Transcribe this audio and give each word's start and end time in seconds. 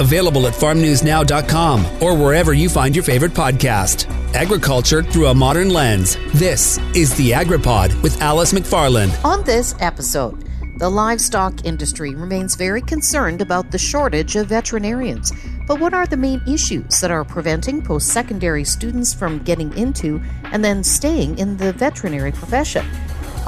Available 0.00 0.46
at 0.46 0.54
farmnewsnow.com 0.54 2.02
or 2.02 2.16
wherever 2.16 2.52
you 2.52 2.68
find 2.68 2.94
your 2.94 3.04
favorite 3.04 3.32
podcast. 3.32 4.08
Agriculture 4.34 5.02
through 5.02 5.26
a 5.26 5.34
modern 5.34 5.70
lens. 5.70 6.16
This 6.34 6.78
is 6.94 7.14
the 7.16 7.30
AgriPod 7.32 8.00
with 8.02 8.20
Alice 8.20 8.52
McFarland. 8.52 9.24
On 9.24 9.42
this 9.44 9.74
episode, 9.80 10.44
the 10.78 10.88
livestock 10.88 11.64
industry 11.64 12.14
remains 12.14 12.54
very 12.54 12.80
concerned 12.80 13.42
about 13.42 13.72
the 13.72 13.78
shortage 13.78 14.36
of 14.36 14.46
veterinarians. 14.46 15.32
But 15.66 15.80
what 15.80 15.92
are 15.92 16.06
the 16.06 16.16
main 16.16 16.40
issues 16.46 17.00
that 17.00 17.10
are 17.10 17.24
preventing 17.24 17.82
post 17.82 18.08
secondary 18.08 18.62
students 18.62 19.12
from 19.12 19.40
getting 19.40 19.76
into 19.76 20.22
and 20.44 20.64
then 20.64 20.84
staying 20.84 21.38
in 21.38 21.56
the 21.56 21.72
veterinary 21.72 22.30
profession? 22.30 22.86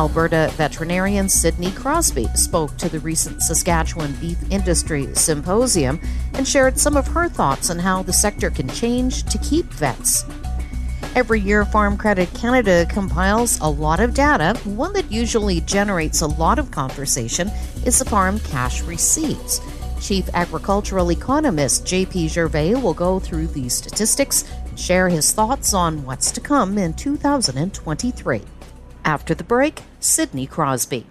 Alberta 0.01 0.51
veterinarian 0.57 1.29
Sydney 1.29 1.71
Crosby 1.73 2.27
spoke 2.35 2.75
to 2.79 2.89
the 2.89 3.01
recent 3.01 3.43
Saskatchewan 3.43 4.15
Beef 4.15 4.39
Industry 4.51 5.15
Symposium 5.15 6.01
and 6.33 6.49
shared 6.49 6.79
some 6.79 6.97
of 6.97 7.07
her 7.09 7.29
thoughts 7.29 7.69
on 7.69 7.79
how 7.79 8.03
the 8.03 8.13
sector 8.15 8.49
can 8.49 8.67
change 8.71 9.25
to 9.25 9.37
keep 9.37 9.67
vets. 9.67 10.25
Every 11.15 11.39
year, 11.39 11.67
Farm 11.67 11.99
Credit 11.99 12.33
Canada 12.33 12.87
compiles 12.89 13.61
a 13.61 13.69
lot 13.69 14.01
of 14.01 14.15
data. 14.15 14.59
One 14.65 14.95
that 14.95 15.13
usually 15.13 15.61
generates 15.61 16.23
a 16.23 16.27
lot 16.27 16.59
of 16.59 16.71
conversation 16.71 17.51
is 17.85 17.99
the 17.99 18.07
farm 18.07 18.41
cash 18.41 18.81
receipts. 18.81 19.61
Chief 20.01 20.27
Agricultural 20.33 21.13
Economist 21.13 21.85
JP 21.85 22.31
Gervais 22.31 22.75
will 22.75 22.95
go 22.95 23.21
through 23.21 23.49
these 23.49 23.75
statistics 23.75 24.51
and 24.65 24.81
share 24.81 25.11
his 25.11 25.31
thoughts 25.33 25.75
on 25.75 26.07
what's 26.07 26.33
to 26.33 26.41
come 26.41 26.79
in 26.79 26.95
2023. 26.95 28.41
After 29.05 29.35
the 29.35 29.45
break, 29.45 29.83
Sydney 29.99 30.47
Crosby. 30.47 31.07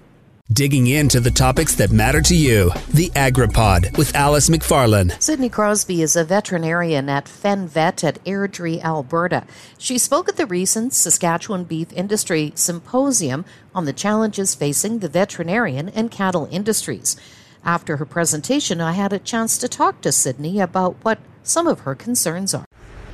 Digging 0.51 0.87
into 0.87 1.19
the 1.19 1.29
topics 1.29 1.75
that 1.75 1.91
matter 1.91 2.21
to 2.21 2.35
you. 2.35 2.71
The 2.91 3.11
AgriPod 3.11 3.95
with 3.97 4.15
Alice 4.15 4.49
McFarland. 4.49 5.21
Sydney 5.21 5.49
Crosby 5.49 6.01
is 6.01 6.15
a 6.15 6.23
veterinarian 6.23 7.07
at 7.07 7.25
FenVet 7.25 8.03
at 8.03 8.23
Airdrie, 8.25 8.81
Alberta. 8.81 9.43
She 9.77 9.99
spoke 9.99 10.27
at 10.27 10.37
the 10.37 10.47
recent 10.47 10.93
Saskatchewan 10.93 11.65
Beef 11.65 11.93
Industry 11.93 12.51
Symposium 12.55 13.45
on 13.75 13.85
the 13.85 13.93
challenges 13.93 14.55
facing 14.55 14.99
the 14.99 15.09
veterinarian 15.09 15.89
and 15.89 16.09
cattle 16.09 16.47
industries. 16.49 17.15
After 17.63 17.97
her 17.97 18.05
presentation, 18.05 18.81
I 18.81 18.93
had 18.93 19.13
a 19.13 19.19
chance 19.19 19.57
to 19.59 19.67
talk 19.67 20.01
to 20.01 20.11
Sydney 20.11 20.59
about 20.59 20.95
what 21.03 21.19
some 21.43 21.67
of 21.67 21.81
her 21.81 21.93
concerns 21.93 22.55
are. 22.55 22.65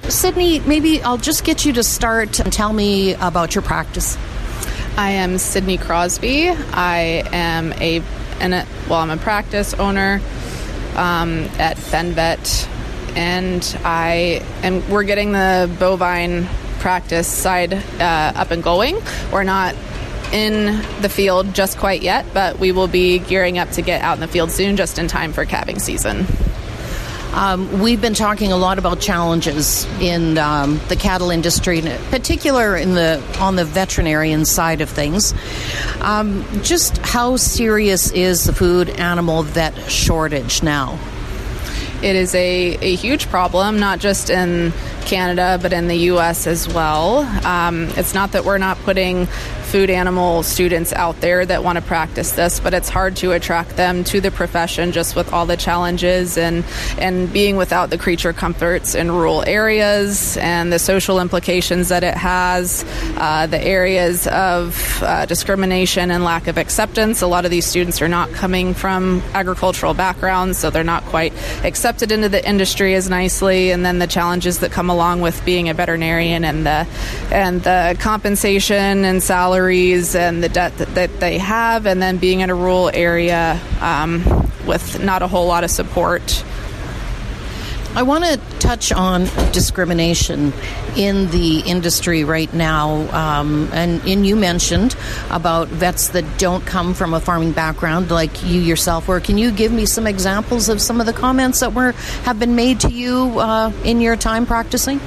Sydney, 0.07 0.61
maybe 0.61 1.01
I'll 1.01 1.17
just 1.17 1.43
get 1.43 1.65
you 1.65 1.73
to 1.73 1.83
start 1.83 2.39
and 2.39 2.53
tell 2.53 2.71
me 2.71 3.15
about 3.15 3.55
your 3.55 3.61
practice. 3.63 4.17
I 4.97 5.11
am 5.11 5.37
Sydney 5.37 5.77
Crosby. 5.77 6.47
I 6.47 7.23
am 7.33 7.73
a, 7.73 7.99
a 8.39 8.65
well, 8.89 8.99
I'm 8.99 9.09
a 9.09 9.17
practice 9.17 9.73
owner 9.73 10.21
um, 10.95 11.43
at 11.59 11.75
FenVet, 11.75 12.65
and 13.17 13.77
I 13.83 14.41
am. 14.63 14.89
We're 14.89 15.03
getting 15.03 15.33
the 15.33 15.69
bovine 15.79 16.45
practice 16.79 17.27
side 17.27 17.73
uh, 17.73 18.31
up 18.35 18.51
and 18.51 18.63
going. 18.63 18.97
We're 19.33 19.43
not 19.43 19.75
in 20.31 20.81
the 21.01 21.09
field 21.09 21.53
just 21.53 21.77
quite 21.77 22.01
yet, 22.01 22.25
but 22.33 22.57
we 22.59 22.71
will 22.71 22.87
be 22.87 23.19
gearing 23.19 23.57
up 23.57 23.71
to 23.71 23.81
get 23.81 24.01
out 24.01 24.13
in 24.13 24.21
the 24.21 24.29
field 24.29 24.49
soon, 24.49 24.77
just 24.77 24.97
in 24.97 25.09
time 25.09 25.33
for 25.33 25.43
calving 25.43 25.79
season. 25.79 26.25
Um, 27.35 27.81
we've 27.81 27.99
been 27.99 28.13
talking 28.13 28.53
a 28.53 28.57
lot 28.57 28.79
about 28.79 29.01
challenges 29.01 29.83
in 29.99 30.37
um, 30.37 30.79
the 30.87 30.95
cattle 30.95 31.31
industry, 31.31 31.79
in 31.79 32.01
particular 32.05 32.77
in 32.77 32.95
the 32.95 33.21
on 33.41 33.57
the 33.57 33.65
veterinarian 33.65 34.45
side 34.45 34.79
of 34.79 34.89
things. 34.89 35.33
Um, 35.99 36.45
just 36.63 36.97
how 36.99 37.35
serious 37.35 38.09
is 38.13 38.45
the 38.45 38.53
food 38.53 38.89
animal 38.89 39.43
vet 39.43 39.75
shortage 39.91 40.63
now? 40.63 40.97
It 42.01 42.15
is 42.15 42.33
a, 42.35 42.75
a 42.75 42.95
huge 42.95 43.27
problem, 43.27 43.79
not 43.79 43.99
just 43.99 44.29
in 44.29 44.71
Canada, 45.01 45.59
but 45.61 45.73
in 45.73 45.89
the 45.89 45.95
U.S. 45.95 46.47
as 46.47 46.69
well. 46.69 47.19
Um, 47.45 47.89
it's 47.97 48.13
not 48.13 48.31
that 48.31 48.45
we're 48.45 48.59
not 48.59 48.77
putting 48.79 49.27
food 49.75 49.89
animal 49.89 50.41
students 50.41 50.93
out 50.93 51.19
there 51.19 51.45
that 51.45 51.61
want 51.61 51.77
to 51.77 51.81
practice 51.81 52.31
this, 52.31 52.61
but 52.61 52.73
it's 52.73 52.87
hard 52.87 53.13
to 53.13 53.33
attract 53.33 53.75
them 53.75 54.05
to 54.05 54.21
the 54.21 54.31
profession 54.31 54.93
just 54.93 55.17
with 55.17 55.33
all 55.33 55.45
the 55.45 55.57
challenges 55.57 56.37
and 56.37 56.63
and 56.97 57.33
being 57.33 57.57
without 57.57 57.89
the 57.89 57.97
creature 57.97 58.31
comforts 58.31 58.95
in 58.95 59.11
rural 59.11 59.43
areas 59.45 60.37
and 60.37 60.71
the 60.71 60.79
social 60.79 61.19
implications 61.19 61.89
that 61.89 62.05
it 62.05 62.13
has, 62.13 62.85
uh, 63.17 63.47
the 63.47 63.61
areas 63.61 64.27
of 64.27 65.03
uh, 65.03 65.25
discrimination 65.25 66.09
and 66.09 66.23
lack 66.23 66.47
of 66.47 66.57
acceptance. 66.57 67.21
A 67.21 67.27
lot 67.27 67.43
of 67.43 67.51
these 67.51 67.65
students 67.65 68.01
are 68.01 68.07
not 68.07 68.31
coming 68.31 68.73
from 68.73 69.21
agricultural 69.33 69.93
backgrounds, 69.93 70.57
so 70.57 70.69
they're 70.69 70.85
not 70.85 71.03
quite 71.03 71.33
accepted 71.65 72.13
into 72.13 72.29
the 72.29 72.47
industry 72.47 72.95
as 72.95 73.09
nicely, 73.09 73.71
and 73.71 73.85
then 73.85 73.99
the 73.99 74.07
challenges 74.07 74.59
that 74.59 74.71
come 74.71 74.89
along 74.89 75.19
with 75.19 75.43
being 75.43 75.67
a 75.67 75.73
veterinarian 75.73 76.45
and 76.45 76.65
the 76.65 76.87
and 77.29 77.63
the 77.63 77.97
compensation 77.99 79.03
and 79.03 79.21
salary 79.21 79.64
and 79.69 80.43
the 80.43 80.49
debt 80.49 80.77
that, 80.77 80.93
that 80.95 81.19
they 81.19 81.37
have, 81.37 81.85
and 81.85 82.01
then 82.01 82.17
being 82.17 82.41
in 82.41 82.49
a 82.49 82.55
rural 82.55 82.89
area 82.93 83.59
um, 83.81 84.23
with 84.65 85.03
not 85.03 85.21
a 85.21 85.27
whole 85.27 85.47
lot 85.47 85.63
of 85.63 85.71
support. 85.71 86.43
I 87.95 88.03
want 88.03 88.25
to 88.25 88.37
touch 88.59 88.91
on 88.91 89.23
discrimination 89.53 90.51
in 90.97 91.31
the 91.31 91.59
industry 91.59 92.25
right 92.25 92.53
now. 92.53 92.89
Um, 93.15 93.69
and, 93.71 94.05
and, 94.05 94.27
you 94.27 94.35
mentioned 94.35 94.97
about 95.29 95.69
vets 95.69 96.09
that 96.09 96.25
don't 96.37 96.65
come 96.65 96.93
from 96.93 97.13
a 97.13 97.21
farming 97.21 97.53
background 97.53 98.11
like 98.11 98.43
you 98.43 98.59
yourself 98.59 99.07
were. 99.07 99.21
Can 99.21 99.37
you 99.37 99.49
give 99.49 99.71
me 99.71 99.85
some 99.85 100.07
examples 100.07 100.67
of 100.67 100.81
some 100.81 100.99
of 100.99 101.05
the 101.05 101.13
comments 101.13 101.61
that 101.61 101.73
were 101.73 101.93
have 102.23 102.37
been 102.37 102.55
made 102.55 102.81
to 102.81 102.89
you 102.89 103.39
uh, 103.39 103.71
in 103.85 104.01
your 104.01 104.17
time 104.17 104.45
practicing? 104.45 104.99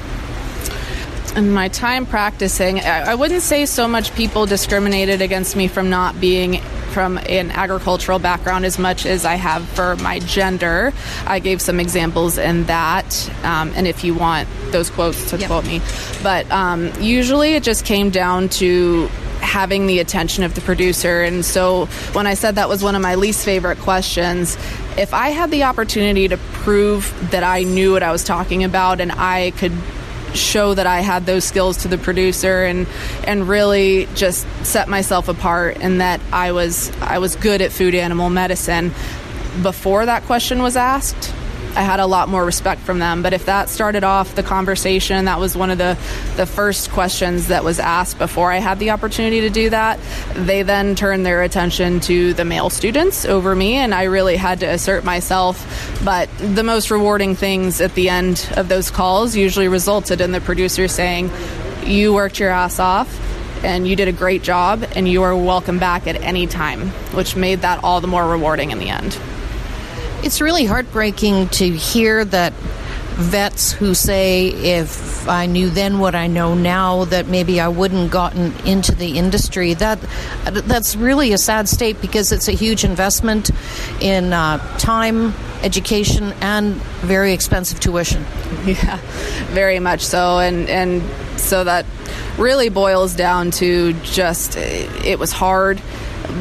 In 1.38 1.52
my 1.52 1.68
time 1.68 2.04
practicing, 2.04 2.80
I 2.80 3.14
wouldn't 3.14 3.42
say 3.42 3.64
so 3.64 3.86
much 3.86 4.14
people 4.14 4.44
discriminated 4.44 5.22
against 5.22 5.54
me 5.54 5.68
from 5.68 5.88
not 5.88 6.20
being 6.20 6.60
from 6.92 7.16
an 7.18 7.52
agricultural 7.52 8.18
background 8.18 8.64
as 8.64 8.78
much 8.78 9.06
as 9.06 9.24
I 9.24 9.36
have 9.36 9.66
for 9.68 9.94
my 9.96 10.18
gender. 10.18 10.92
I 11.26 11.38
gave 11.38 11.62
some 11.62 11.78
examples 11.78 12.38
in 12.38 12.64
that, 12.64 13.30
um, 13.44 13.72
and 13.76 13.86
if 13.86 14.02
you 14.02 14.14
want 14.14 14.48
those 14.72 14.90
quotes 14.90 15.30
to 15.30 15.38
yep. 15.38 15.46
quote 15.46 15.64
me, 15.64 15.80
but 16.22 16.50
um, 16.50 16.92
usually 17.00 17.54
it 17.54 17.62
just 17.62 17.84
came 17.84 18.10
down 18.10 18.48
to 18.60 19.06
having 19.40 19.86
the 19.86 20.00
attention 20.00 20.42
of 20.42 20.54
the 20.54 20.60
producer. 20.60 21.22
And 21.22 21.44
so 21.44 21.86
when 22.12 22.26
I 22.26 22.34
said 22.34 22.56
that 22.56 22.68
was 22.68 22.82
one 22.82 22.96
of 22.96 23.02
my 23.02 23.14
least 23.14 23.44
favorite 23.44 23.78
questions, 23.78 24.56
if 24.96 25.14
I 25.14 25.28
had 25.28 25.52
the 25.52 25.62
opportunity 25.62 26.26
to 26.26 26.36
prove 26.36 27.14
that 27.30 27.44
I 27.44 27.62
knew 27.62 27.92
what 27.92 28.02
I 28.02 28.10
was 28.10 28.24
talking 28.24 28.64
about 28.64 29.00
and 29.00 29.12
I 29.12 29.52
could 29.52 29.72
show 30.34 30.74
that 30.74 30.86
I 30.86 31.00
had 31.00 31.26
those 31.26 31.44
skills 31.44 31.78
to 31.78 31.88
the 31.88 31.98
producer 31.98 32.64
and 32.64 32.86
and 33.24 33.48
really 33.48 34.08
just 34.14 34.46
set 34.64 34.88
myself 34.88 35.28
apart 35.28 35.78
and 35.80 36.00
that 36.00 36.20
I 36.32 36.52
was 36.52 36.90
I 37.00 37.18
was 37.18 37.36
good 37.36 37.62
at 37.62 37.72
food 37.72 37.94
animal 37.94 38.30
medicine. 38.30 38.92
Before 39.62 40.06
that 40.06 40.24
question 40.24 40.62
was 40.62 40.76
asked 40.76 41.34
I 41.74 41.82
had 41.82 42.00
a 42.00 42.06
lot 42.06 42.28
more 42.28 42.44
respect 42.44 42.80
from 42.80 42.98
them. 42.98 43.22
But 43.22 43.32
if 43.32 43.46
that 43.46 43.68
started 43.68 44.04
off 44.04 44.34
the 44.34 44.42
conversation, 44.42 45.26
that 45.26 45.38
was 45.38 45.56
one 45.56 45.70
of 45.70 45.78
the, 45.78 45.96
the 46.36 46.46
first 46.46 46.90
questions 46.90 47.48
that 47.48 47.64
was 47.64 47.78
asked 47.78 48.18
before 48.18 48.50
I 48.50 48.58
had 48.58 48.78
the 48.78 48.90
opportunity 48.90 49.42
to 49.42 49.50
do 49.50 49.70
that. 49.70 50.00
They 50.34 50.62
then 50.62 50.94
turned 50.94 51.24
their 51.24 51.42
attention 51.42 52.00
to 52.00 52.34
the 52.34 52.44
male 52.44 52.70
students 52.70 53.24
over 53.24 53.54
me, 53.54 53.74
and 53.74 53.94
I 53.94 54.04
really 54.04 54.36
had 54.36 54.60
to 54.60 54.66
assert 54.66 55.04
myself. 55.04 56.02
But 56.04 56.28
the 56.38 56.64
most 56.64 56.90
rewarding 56.90 57.34
things 57.34 57.80
at 57.80 57.94
the 57.94 58.08
end 58.08 58.48
of 58.56 58.68
those 58.68 58.90
calls 58.90 59.36
usually 59.36 59.68
resulted 59.68 60.20
in 60.20 60.32
the 60.32 60.40
producer 60.40 60.88
saying, 60.88 61.30
You 61.84 62.14
worked 62.14 62.38
your 62.38 62.50
ass 62.50 62.78
off 62.78 63.24
and 63.64 63.88
you 63.88 63.96
did 63.96 64.08
a 64.08 64.12
great 64.12 64.42
job 64.42 64.84
and 64.94 65.08
you 65.08 65.22
are 65.22 65.36
welcome 65.36 65.78
back 65.78 66.06
at 66.06 66.16
any 66.22 66.46
time, 66.46 66.88
which 67.14 67.36
made 67.36 67.62
that 67.62 67.82
all 67.82 68.00
the 68.00 68.06
more 68.06 68.26
rewarding 68.26 68.70
in 68.70 68.78
the 68.78 68.88
end. 68.88 69.18
It's 70.22 70.40
really 70.40 70.64
heartbreaking 70.64 71.48
to 71.50 71.70
hear 71.70 72.24
that 72.24 72.52
vets 72.52 73.72
who 73.72 73.94
say 73.94 74.48
if 74.48 75.28
I 75.28 75.46
knew 75.46 75.70
then 75.70 75.98
what 75.98 76.14
I 76.14 76.28
know 76.28 76.54
now 76.54 77.04
that 77.06 77.26
maybe 77.26 77.60
I 77.60 77.66
wouldn't 77.66 78.12
gotten 78.12 78.54
into 78.64 78.94
the 78.94 79.18
industry. 79.18 79.74
That 79.74 80.00
that's 80.44 80.94
really 80.94 81.32
a 81.32 81.38
sad 81.38 81.68
state 81.68 82.00
because 82.00 82.30
it's 82.30 82.46
a 82.48 82.52
huge 82.52 82.84
investment 82.84 83.50
in 84.00 84.32
uh, 84.32 84.58
time 84.78 85.34
education 85.62 86.32
and 86.40 86.74
very 87.02 87.32
expensive 87.32 87.80
tuition. 87.80 88.24
Yeah 88.66 89.00
very 89.48 89.80
much 89.80 90.04
so. 90.04 90.38
And 90.38 90.68
and 90.68 91.02
so 91.38 91.64
that 91.64 91.86
really 92.38 92.68
boils 92.68 93.14
down 93.14 93.50
to 93.52 93.92
just 94.04 94.56
it 94.56 95.18
was 95.18 95.32
hard 95.32 95.80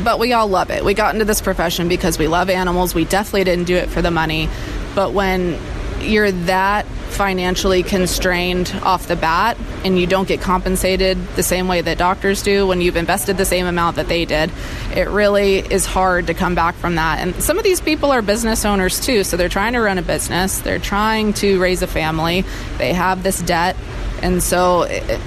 but 0.04 0.20
we 0.20 0.34
all 0.34 0.48
love 0.48 0.70
it. 0.70 0.84
We 0.84 0.94
got 0.94 1.14
into 1.14 1.26
this 1.26 1.42
profession 1.42 1.88
because 1.88 2.18
we 2.18 2.28
love 2.28 2.50
animals. 2.50 2.94
We 2.94 3.06
definitely 3.06 3.46
didn't 3.46 3.66
do 3.66 3.76
it 3.76 3.90
for 3.90 4.02
the 4.02 4.12
money. 4.12 4.50
But 4.96 5.14
when 5.14 5.60
you're 6.02 6.32
that 6.32 6.86
financially 6.86 7.82
constrained 7.82 8.72
off 8.84 9.08
the 9.08 9.16
bat 9.16 9.58
and 9.84 10.00
you 10.00 10.06
don't 10.06 10.28
get 10.28 10.42
compensated 10.42 11.18
the 11.30 11.42
same 11.42 11.68
way 11.68 11.82
that 11.82 11.98
doctors 11.98 12.44
do 12.44 12.68
when 12.68 12.82
you've 12.82 12.96
invested 12.96 13.38
the 13.38 13.46
same 13.46 13.66
amount 13.66 13.96
that 13.96 14.08
they 14.08 14.26
did, 14.26 14.52
it 14.94 15.08
really 15.08 15.58
is 15.60 15.86
hard 15.86 16.28
to 16.28 16.34
come 16.34 16.54
back 16.54 16.76
from 16.76 16.96
that. 16.96 17.20
And 17.20 17.42
some 17.42 17.58
of 17.58 17.64
these 17.64 17.82
people 17.82 18.12
are 18.12 18.22
business 18.22 18.66
owners 18.66 19.00
too, 19.00 19.24
so 19.24 19.38
they're 19.38 19.50
trying 19.50 19.74
to 19.74 19.80
run 19.80 19.98
a 19.98 20.02
business, 20.02 20.60
they're 20.60 20.80
trying 20.80 21.34
to 21.34 21.60
raise 21.60 21.82
a 21.82 21.88
family, 21.88 22.46
they 22.78 22.94
have 22.94 23.24
this 23.24 23.42
debt, 23.42 23.76
and 24.22 24.44
so 24.44 24.84
it, 24.84 25.20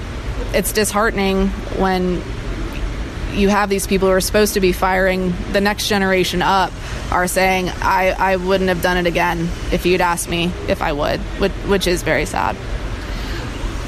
it's 0.53 0.71
disheartening 0.71 1.47
when 1.77 2.21
you 3.33 3.49
have 3.49 3.69
these 3.69 3.87
people 3.87 4.07
who 4.07 4.13
are 4.13 4.21
supposed 4.21 4.53
to 4.55 4.59
be 4.59 4.71
firing 4.71 5.33
the 5.51 5.61
next 5.61 5.87
generation 5.87 6.41
up 6.41 6.71
are 7.11 7.27
saying, 7.27 7.69
I, 7.69 8.15
I 8.17 8.35
wouldn't 8.35 8.69
have 8.69 8.81
done 8.81 8.97
it 8.97 9.05
again 9.05 9.49
if 9.71 9.85
you'd 9.85 10.01
asked 10.01 10.29
me 10.29 10.51
if 10.67 10.81
I 10.81 10.93
would, 10.93 11.19
which, 11.39 11.51
which 11.51 11.87
is 11.87 12.03
very 12.03 12.25
sad. 12.25 12.55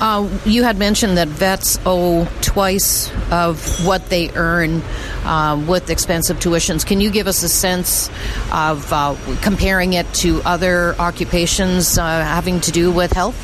Uh, 0.01 0.27
you 0.43 0.63
had 0.63 0.77
mentioned 0.77 1.17
that 1.17 1.27
vets 1.29 1.79
owe 1.85 2.25
twice 2.41 3.11
of 3.31 3.85
what 3.85 4.09
they 4.09 4.29
earn 4.31 4.81
uh, 5.23 5.63
with 5.67 5.89
expensive 5.89 6.39
tuitions. 6.39 6.85
Can 6.85 6.99
you 6.99 7.09
give 7.09 7.27
us 7.27 7.41
a 7.43 7.47
sense 7.47 8.09
of 8.51 8.91
uh, 8.91 9.15
comparing 9.41 9.93
it 9.93 10.11
to 10.15 10.41
other 10.43 10.93
occupations 10.99 11.97
uh, 11.97 12.03
having 12.03 12.59
to 12.61 12.71
do 12.71 12.91
with 12.91 13.13
health? 13.13 13.37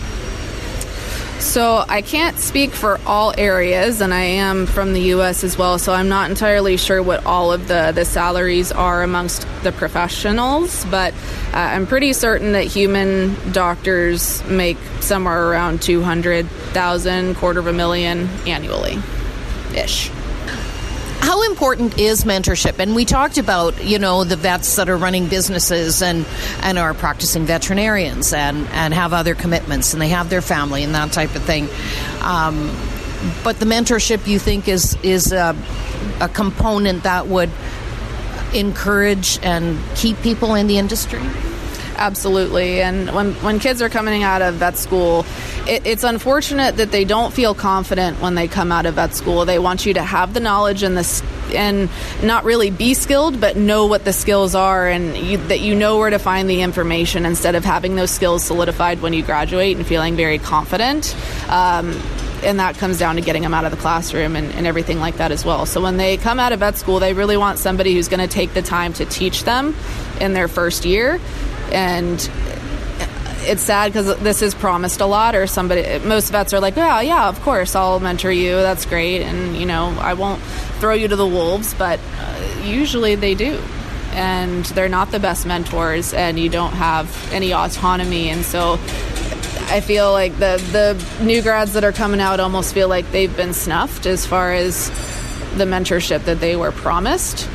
So 1.39 1.85
I 1.87 2.01
can't 2.01 2.37
speak 2.37 2.71
for 2.71 2.99
all 3.05 3.33
areas, 3.37 4.01
and 4.01 4.13
I 4.13 4.21
am 4.21 4.65
from 4.65 4.91
the 4.91 5.01
U.S. 5.13 5.43
as 5.45 5.57
well, 5.57 5.79
so 5.79 5.93
I'm 5.93 6.09
not 6.09 6.29
entirely 6.29 6.75
sure 6.75 7.01
what 7.01 7.25
all 7.25 7.53
of 7.53 7.67
the, 7.67 7.93
the 7.95 8.03
salaries 8.03 8.73
are 8.73 9.03
amongst 9.03 9.47
the 9.63 9.71
professionals, 9.71 10.85
but 10.85 11.13
uh, 11.13 11.57
I'm 11.57 11.87
pretty 11.87 12.11
certain 12.11 12.51
that 12.51 12.65
human 12.65 13.35
doctors 13.53 14.43
make 14.45 14.77
somewhere 14.99 15.49
around 15.49 15.81
200,000, 15.81 17.35
quarter 17.35 17.59
of 17.61 17.67
a 17.67 17.73
million 17.73 18.27
annually 18.45 18.97
ish 19.73 20.11
how 21.29 21.43
important 21.43 21.99
is 21.99 22.23
mentorship? 22.23 22.79
And 22.79 22.95
we 22.95 23.05
talked 23.05 23.37
about, 23.37 23.85
you 23.85 23.99
know, 23.99 24.23
the 24.23 24.35
vets 24.35 24.77
that 24.77 24.89
are 24.89 24.97
running 24.97 25.27
businesses 25.27 26.01
and, 26.01 26.25
and 26.63 26.79
are 26.79 26.95
practicing 26.95 27.45
veterinarians 27.45 28.33
and, 28.33 28.65
and 28.69 28.95
have 28.95 29.13
other 29.13 29.35
commitments 29.35 29.93
and 29.93 30.01
they 30.01 30.07
have 30.07 30.31
their 30.31 30.41
family 30.41 30.83
and 30.83 30.95
that 30.95 31.11
type 31.11 31.35
of 31.35 31.43
thing. 31.43 31.69
Um, 32.21 32.75
but 33.43 33.59
the 33.59 33.67
mentorship 33.67 34.25
you 34.25 34.39
think 34.39 34.67
is 34.67 34.97
is 35.03 35.31
a, 35.31 35.55
a 36.19 36.29
component 36.29 37.03
that 37.03 37.27
would 37.27 37.51
encourage 38.55 39.37
and 39.43 39.77
keep 39.93 40.19
people 40.23 40.55
in 40.55 40.65
the 40.65 40.79
industry? 40.79 41.21
Absolutely. 41.99 42.81
And 42.81 43.11
when, 43.11 43.33
when 43.43 43.59
kids 43.59 43.81
are 43.81 43.89
coming 43.89 44.23
out 44.23 44.41
of 44.41 44.55
vet 44.55 44.77
school, 44.77 45.25
it, 45.67 45.85
it's 45.85 46.05
unfortunate 46.05 46.77
that 46.77 46.91
they 46.91 47.03
don't 47.03 47.33
feel 47.33 47.53
confident 47.53 48.21
when 48.21 48.35
they 48.35 48.47
come 48.47 48.71
out 48.71 48.85
of 48.85 48.95
vet 48.95 49.13
school. 49.13 49.43
They 49.43 49.59
want 49.59 49.85
you 49.85 49.93
to 49.95 50.01
have 50.01 50.33
the 50.33 50.39
knowledge 50.39 50.81
and 50.81 50.95
the 50.95 51.23
and 51.53 51.89
not 52.23 52.45
really 52.45 52.69
be 52.69 52.93
skilled, 52.93 53.41
but 53.41 53.57
know 53.57 53.87
what 53.87 54.05
the 54.05 54.13
skills 54.13 54.55
are 54.55 54.87
and 54.87 55.17
you, 55.17 55.37
that 55.47 55.59
you 55.59 55.75
know 55.75 55.97
where 55.97 56.09
to 56.09 56.19
find 56.19 56.49
the 56.49 56.61
information 56.61 57.25
instead 57.25 57.55
of 57.55 57.65
having 57.65 57.95
those 57.95 58.11
skills 58.11 58.45
solidified 58.45 59.01
when 59.01 59.11
you 59.11 59.23
graduate 59.23 59.75
and 59.75 59.85
feeling 59.85 60.15
very 60.15 60.37
confident. 60.37 61.13
Um, 61.49 61.99
and 62.43 62.59
that 62.59 62.77
comes 62.77 62.97
down 62.97 63.15
to 63.15 63.21
getting 63.21 63.41
them 63.41 63.53
out 63.53 63.65
of 63.65 63.71
the 63.71 63.77
classroom 63.77 64.37
and, 64.37 64.53
and, 64.53 64.65
everything 64.65 64.99
like 64.99 65.17
that 65.17 65.33
as 65.33 65.43
well. 65.43 65.65
So 65.65 65.81
when 65.81 65.97
they 65.97 66.15
come 66.15 66.39
out 66.39 66.53
of 66.53 66.59
vet 66.59 66.77
school, 66.77 66.99
they 66.99 67.13
really 67.13 67.35
want 67.35 67.59
somebody 67.59 67.93
who's 67.93 68.07
going 68.07 68.21
to 68.21 68.33
take 68.33 68.53
the 68.53 68.61
time 68.61 68.93
to 68.93 69.05
teach 69.05 69.43
them 69.43 69.75
in 70.21 70.31
their 70.31 70.47
first 70.47 70.85
year 70.85 71.19
and 71.71 72.29
it's 73.41 73.61
sad 73.61 73.91
because 73.91 74.17
this 74.19 74.41
is 74.41 74.53
promised 74.53 75.01
a 75.01 75.05
lot 75.05 75.35
or 75.35 75.47
somebody 75.47 75.99
most 75.99 76.29
vets 76.29 76.53
are 76.53 76.59
like 76.59 76.75
yeah 76.75 77.01
yeah 77.01 77.29
of 77.29 77.39
course 77.41 77.73
i'll 77.73 77.99
mentor 77.99 78.31
you 78.31 78.51
that's 78.55 78.85
great 78.85 79.21
and 79.21 79.55
you 79.55 79.65
know 79.65 79.95
i 80.01 80.13
won't 80.13 80.41
throw 80.79 80.93
you 80.93 81.07
to 81.07 81.15
the 81.15 81.25
wolves 81.25 81.73
but 81.73 81.99
uh, 82.17 82.61
usually 82.63 83.15
they 83.15 83.35
do. 83.35 83.59
And 84.11 84.65
they're 84.65 84.89
not 84.89 85.11
the 85.11 85.19
best 85.19 85.45
mentors 85.45 86.13
and 86.13 86.39
you 86.39 86.49
don't 86.49 86.73
have 86.73 87.31
any 87.31 87.53
autonomy 87.53 88.29
and 88.29 88.43
so 88.43 88.73
i 89.69 89.81
feel 89.81 90.11
like 90.11 90.33
the 90.39 90.57
the 90.71 91.23
new 91.23 91.43
grads 91.43 91.73
that 91.73 91.83
are 91.83 91.91
coming 91.91 92.19
out 92.19 92.39
almost 92.39 92.73
feel 92.73 92.87
like 92.89 93.09
they've 93.11 93.35
been 93.37 93.53
snuffed 93.53 94.07
as 94.07 94.25
far 94.25 94.51
as 94.51 94.89
the 95.57 95.65
mentorship 95.65 96.25
that 96.25 96.39
they 96.39 96.55
were 96.55 96.71
promised 96.71 97.47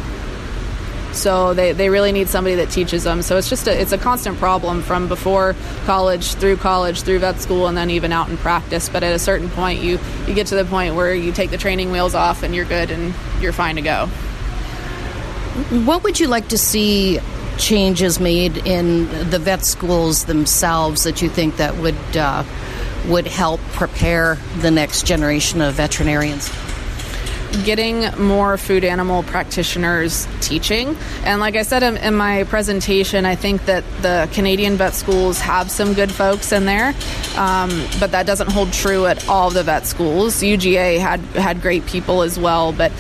so 1.15 1.55
they, 1.55 1.73
they 1.73 1.89
really 1.89 2.13
need 2.13 2.29
somebody 2.29 2.57
that 2.57 2.71
teaches 2.71 3.05
them. 3.05 3.23
So 3.23 3.37
it's 3.37 3.49
just 3.49 3.67
a, 3.67 3.81
it's 3.81 3.93
a 3.93 3.99
constant 3.99 4.39
problem 4.39 4.83
from 4.83 5.09
before 5.09 5.55
college, 5.85 6.35
through 6.35 6.57
college, 6.59 7.03
through 7.03 7.21
vet 7.21 7.41
school, 7.41 7.67
and 7.67 7.77
then 7.77 7.91
even 7.91 8.13
out 8.13 8.29
in 8.29 8.37
practice. 8.37 8.89
But 8.89 9.03
at 9.03 9.15
a 9.15 9.19
certain 9.19 9.49
point, 9.51 9.81
you, 9.83 9.99
you 10.27 10.35
get 10.35 10.49
to 10.49 10.57
the 10.57 10.65
point 10.65 10.95
where 10.95 11.15
you 11.15 11.33
take 11.33 11.51
the 11.51 11.59
training 11.59 11.91
wheels 11.91 12.15
off 12.15 12.43
and 12.43 12.55
you're 12.55 12.65
good 12.65 12.91
and 12.91 13.15
you're 13.41 13.53
fine 13.53 13.77
to 13.77 13.83
go. 13.83 14.07
What 15.85 16.03
would 16.03 16.19
you 16.19 16.27
like 16.27 16.49
to 16.49 16.59
see 16.59 17.21
changes 17.59 18.19
made 18.19 18.57
in 18.67 19.09
the 19.31 19.39
vet 19.39 19.65
schools 19.65 20.25
themselves 20.25 21.05
that 21.05 21.23
you 21.23 21.29
think 21.29 21.59
that 21.59 21.77
would 21.77 22.17
uh, 22.17 22.43
would 23.07 23.27
help 23.27 23.61
prepare 23.73 24.37
the 24.59 24.71
next 24.71 25.07
generation 25.07 25.61
of 25.61 25.75
veterinarians? 25.75 26.51
Getting 27.65 28.03
more 28.21 28.57
food 28.57 28.85
animal 28.85 29.23
practitioners 29.23 30.27
teaching. 30.41 30.97
And 31.25 31.41
like 31.41 31.57
I 31.57 31.63
said 31.63 31.83
in, 31.83 31.97
in, 31.99 32.15
my 32.15 32.45
presentation, 32.45 33.27
I 33.27 33.35
think 33.35 33.67
that 33.67 33.85
the 34.03 34.29
Canadian 34.33 34.77
vet 34.77 34.95
schools 34.95 35.41
have 35.41 35.71
some 35.71 35.95
good 35.95 36.11
folks 36.11 36.53
in 36.53 36.65
there, 36.65 36.95
um, 37.37 37.71
but 38.01 38.13
that 38.13 38.27
doesn't 38.27 38.51
hold 38.51 38.73
true 38.73 39.07
at 39.07 39.29
all 39.29 39.51
the 39.51 39.63
vet 39.63 39.87
schools. 39.87 40.37
UGA 40.37 40.99
had 40.99 41.21
had 41.21 41.61
great 41.61 41.85
people 41.87 42.23
as 42.23 42.39
well, 42.39 42.73
but 42.73 42.93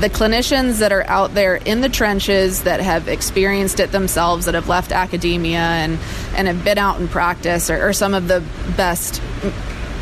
the 0.00 0.08
clinicians 0.08 0.78
that 0.78 0.92
are 0.92 1.06
out 1.06 1.34
there 1.34 1.56
in 1.56 1.80
the 1.80 1.88
trenches 1.88 2.62
that 2.62 2.80
have 2.80 3.08
experienced 3.08 3.80
it 3.80 3.92
themselves, 3.92 4.46
that 4.46 4.54
have 4.54 4.68
left 4.68 4.92
academia 4.92 5.58
and 5.58 5.98
and 6.34 6.46
have 6.48 6.64
been 6.64 6.78
out 6.78 7.00
in 7.00 7.08
practice, 7.08 7.70
are, 7.70 7.88
are 7.88 7.92
some 7.92 8.14
of 8.14 8.28
the 8.28 8.42
best 8.76 9.20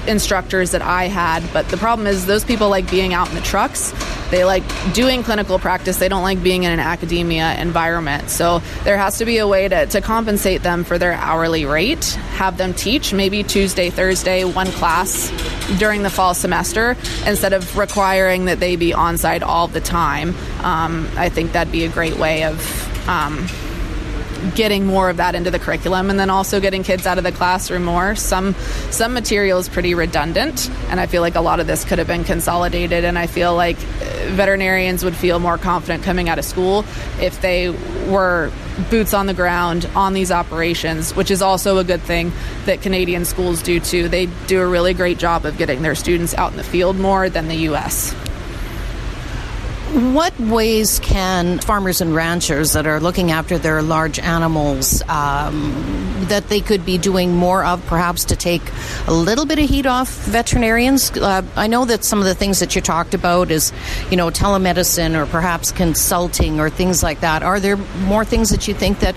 instructors 0.06 0.70
that 0.72 0.82
I 0.82 1.04
had. 1.04 1.42
But 1.52 1.68
the 1.68 1.76
problem 1.76 2.06
is, 2.06 2.26
those 2.26 2.44
people 2.44 2.68
like 2.68 2.90
being 2.90 3.14
out 3.14 3.28
in 3.28 3.34
the 3.34 3.40
trucks. 3.40 3.92
They 4.30 4.44
like 4.44 4.62
doing 4.92 5.22
clinical 5.22 5.58
practice. 5.58 5.98
They 5.98 6.08
don't 6.08 6.22
like 6.22 6.42
being 6.42 6.64
in 6.64 6.72
an 6.72 6.80
academia 6.80 7.54
environment. 7.58 8.28
So 8.28 8.58
there 8.84 8.98
has 8.98 9.18
to 9.18 9.24
be 9.24 9.38
a 9.38 9.46
way 9.46 9.68
to, 9.68 9.86
to 9.86 10.00
compensate 10.00 10.62
them 10.62 10.84
for 10.84 10.98
their 10.98 11.14
hourly 11.14 11.64
rate, 11.64 12.04
have 12.34 12.58
them 12.58 12.74
teach 12.74 13.12
maybe 13.14 13.42
Tuesday, 13.42 13.88
Thursday, 13.88 14.44
one 14.44 14.66
class 14.72 15.30
during 15.78 16.02
the 16.02 16.10
fall 16.10 16.34
semester 16.34 16.96
instead 17.26 17.54
of 17.54 17.76
requiring 17.76 18.44
that 18.46 18.60
they 18.60 18.76
be 18.76 18.92
on 18.92 19.16
site 19.16 19.42
all 19.42 19.66
the 19.66 19.80
time. 19.80 20.34
Um, 20.62 21.08
I 21.16 21.30
think 21.30 21.52
that'd 21.52 21.72
be 21.72 21.84
a 21.84 21.88
great 21.88 22.16
way 22.16 22.44
of. 22.44 23.08
Um, 23.08 23.46
getting 24.54 24.86
more 24.86 25.10
of 25.10 25.18
that 25.18 25.34
into 25.34 25.50
the 25.50 25.58
curriculum 25.58 26.10
and 26.10 26.18
then 26.18 26.30
also 26.30 26.60
getting 26.60 26.82
kids 26.82 27.06
out 27.06 27.18
of 27.18 27.24
the 27.24 27.32
classroom 27.32 27.84
more. 27.84 28.14
Some 28.14 28.54
some 28.90 29.14
material 29.14 29.58
is 29.58 29.68
pretty 29.68 29.94
redundant 29.94 30.70
and 30.88 30.98
i 30.98 31.06
feel 31.06 31.22
like 31.22 31.34
a 31.34 31.40
lot 31.40 31.60
of 31.60 31.66
this 31.66 31.84
could 31.84 31.98
have 31.98 32.06
been 32.06 32.24
consolidated 32.24 33.04
and 33.04 33.18
i 33.18 33.26
feel 33.26 33.54
like 33.54 33.76
uh, 33.76 34.28
veterinarians 34.30 35.04
would 35.04 35.14
feel 35.14 35.38
more 35.38 35.58
confident 35.58 36.02
coming 36.02 36.28
out 36.28 36.38
of 36.38 36.44
school 36.44 36.84
if 37.20 37.40
they 37.40 37.68
were 38.08 38.50
boots 38.90 39.12
on 39.12 39.26
the 39.26 39.34
ground 39.34 39.88
on 39.94 40.12
these 40.14 40.30
operations 40.30 41.14
which 41.14 41.30
is 41.30 41.42
also 41.42 41.78
a 41.78 41.84
good 41.84 42.00
thing 42.02 42.32
that 42.64 42.80
canadian 42.80 43.24
schools 43.24 43.62
do 43.62 43.80
too. 43.80 44.08
They 44.08 44.26
do 44.46 44.60
a 44.60 44.66
really 44.66 44.94
great 44.94 45.18
job 45.18 45.44
of 45.44 45.58
getting 45.58 45.82
their 45.82 45.94
students 45.94 46.34
out 46.34 46.52
in 46.52 46.56
the 46.56 46.64
field 46.64 46.96
more 46.96 47.28
than 47.28 47.48
the 47.48 47.56
us 47.56 48.14
what 49.88 50.38
ways 50.38 50.98
can 50.98 51.58
farmers 51.60 52.02
and 52.02 52.14
ranchers 52.14 52.74
that 52.74 52.86
are 52.86 53.00
looking 53.00 53.30
after 53.30 53.56
their 53.56 53.80
large 53.80 54.18
animals 54.18 55.02
um, 55.08 56.26
that 56.28 56.48
they 56.48 56.60
could 56.60 56.84
be 56.84 56.98
doing 56.98 57.34
more 57.34 57.64
of, 57.64 57.84
perhaps 57.86 58.26
to 58.26 58.36
take 58.36 58.62
a 59.06 59.12
little 59.12 59.46
bit 59.46 59.58
of 59.58 59.68
heat 59.68 59.86
off 59.86 60.10
veterinarians? 60.26 61.10
Uh, 61.12 61.42
I 61.56 61.68
know 61.68 61.86
that 61.86 62.04
some 62.04 62.18
of 62.18 62.26
the 62.26 62.34
things 62.34 62.60
that 62.60 62.76
you 62.76 62.82
talked 62.82 63.14
about 63.14 63.50
is, 63.50 63.72
you 64.10 64.18
know, 64.18 64.28
telemedicine 64.28 65.16
or 65.16 65.24
perhaps 65.24 65.72
consulting 65.72 66.60
or 66.60 66.68
things 66.68 67.02
like 67.02 67.20
that. 67.20 67.42
Are 67.42 67.58
there 67.58 67.76
more 67.76 68.26
things 68.26 68.50
that 68.50 68.68
you 68.68 68.74
think 68.74 69.00
that 69.00 69.14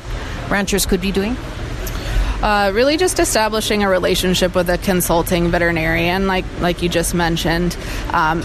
ranchers 0.49 0.85
could 0.85 1.01
be 1.01 1.11
doing? 1.11 1.35
Uh, 2.41 2.71
really 2.73 2.95
just 2.95 3.19
establishing 3.19 3.83
a 3.83 3.89
relationship 3.89 4.55
with 4.55 4.69
a 4.69 4.77
consulting 4.79 5.51
veterinarian 5.51 6.25
like 6.25 6.43
like 6.59 6.81
you 6.81 6.89
just 6.89 7.13
mentioned 7.13 7.77
um, 8.13 8.41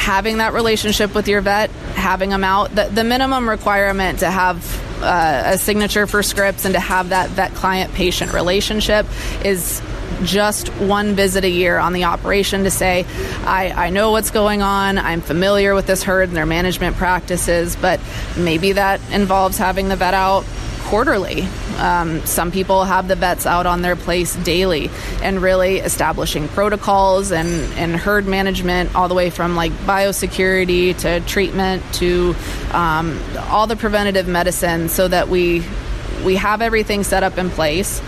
having 0.00 0.38
that 0.38 0.54
relationship 0.54 1.14
with 1.14 1.28
your 1.28 1.42
vet, 1.42 1.68
having 1.94 2.30
them 2.30 2.42
out, 2.42 2.74
the, 2.74 2.84
the 2.84 3.04
minimum 3.04 3.46
requirement 3.46 4.20
to 4.20 4.30
have 4.30 4.64
uh, 5.02 5.42
a 5.44 5.58
signature 5.58 6.06
for 6.06 6.22
scripts 6.22 6.64
and 6.64 6.72
to 6.72 6.80
have 6.80 7.10
that 7.10 7.28
vet 7.28 7.52
client 7.52 7.92
patient 7.92 8.32
relationship 8.32 9.04
is 9.44 9.82
just 10.22 10.68
one 10.68 11.14
visit 11.14 11.44
a 11.44 11.50
year 11.50 11.76
on 11.76 11.92
the 11.92 12.04
operation 12.04 12.64
to 12.64 12.70
say, 12.70 13.04
I, 13.44 13.72
I 13.76 13.90
know 13.90 14.10
what's 14.10 14.30
going 14.30 14.62
on, 14.62 14.96
I'm 14.96 15.20
familiar 15.20 15.74
with 15.74 15.86
this 15.86 16.02
herd 16.02 16.28
and 16.28 16.36
their 16.36 16.46
management 16.46 16.96
practices, 16.96 17.76
but 17.76 18.00
maybe 18.38 18.72
that 18.72 19.02
involves 19.12 19.58
having 19.58 19.90
the 19.90 19.96
vet 19.96 20.14
out 20.14 20.46
quarterly. 20.90 21.46
Um, 21.78 22.26
some 22.26 22.50
people 22.50 22.84
have 22.84 23.06
the 23.06 23.14
vets 23.14 23.46
out 23.46 23.64
on 23.64 23.80
their 23.80 23.94
place 23.94 24.34
daily 24.34 24.90
and 25.22 25.40
really 25.40 25.78
establishing 25.78 26.48
protocols 26.48 27.30
and, 27.30 27.48
and 27.74 27.94
herd 27.94 28.26
management, 28.26 28.94
all 28.96 29.08
the 29.08 29.14
way 29.14 29.30
from 29.30 29.54
like 29.54 29.72
biosecurity 29.86 30.98
to 30.98 31.20
treatment 31.20 31.82
to 31.94 32.34
um, 32.72 33.18
all 33.48 33.68
the 33.68 33.76
preventative 33.76 34.26
medicine, 34.26 34.88
so 34.88 35.06
that 35.06 35.28
we 35.28 35.64
we 36.24 36.36
have 36.36 36.60
everything 36.60 37.04
set 37.04 37.22
up 37.22 37.38
in 37.38 37.48
place 37.48 38.02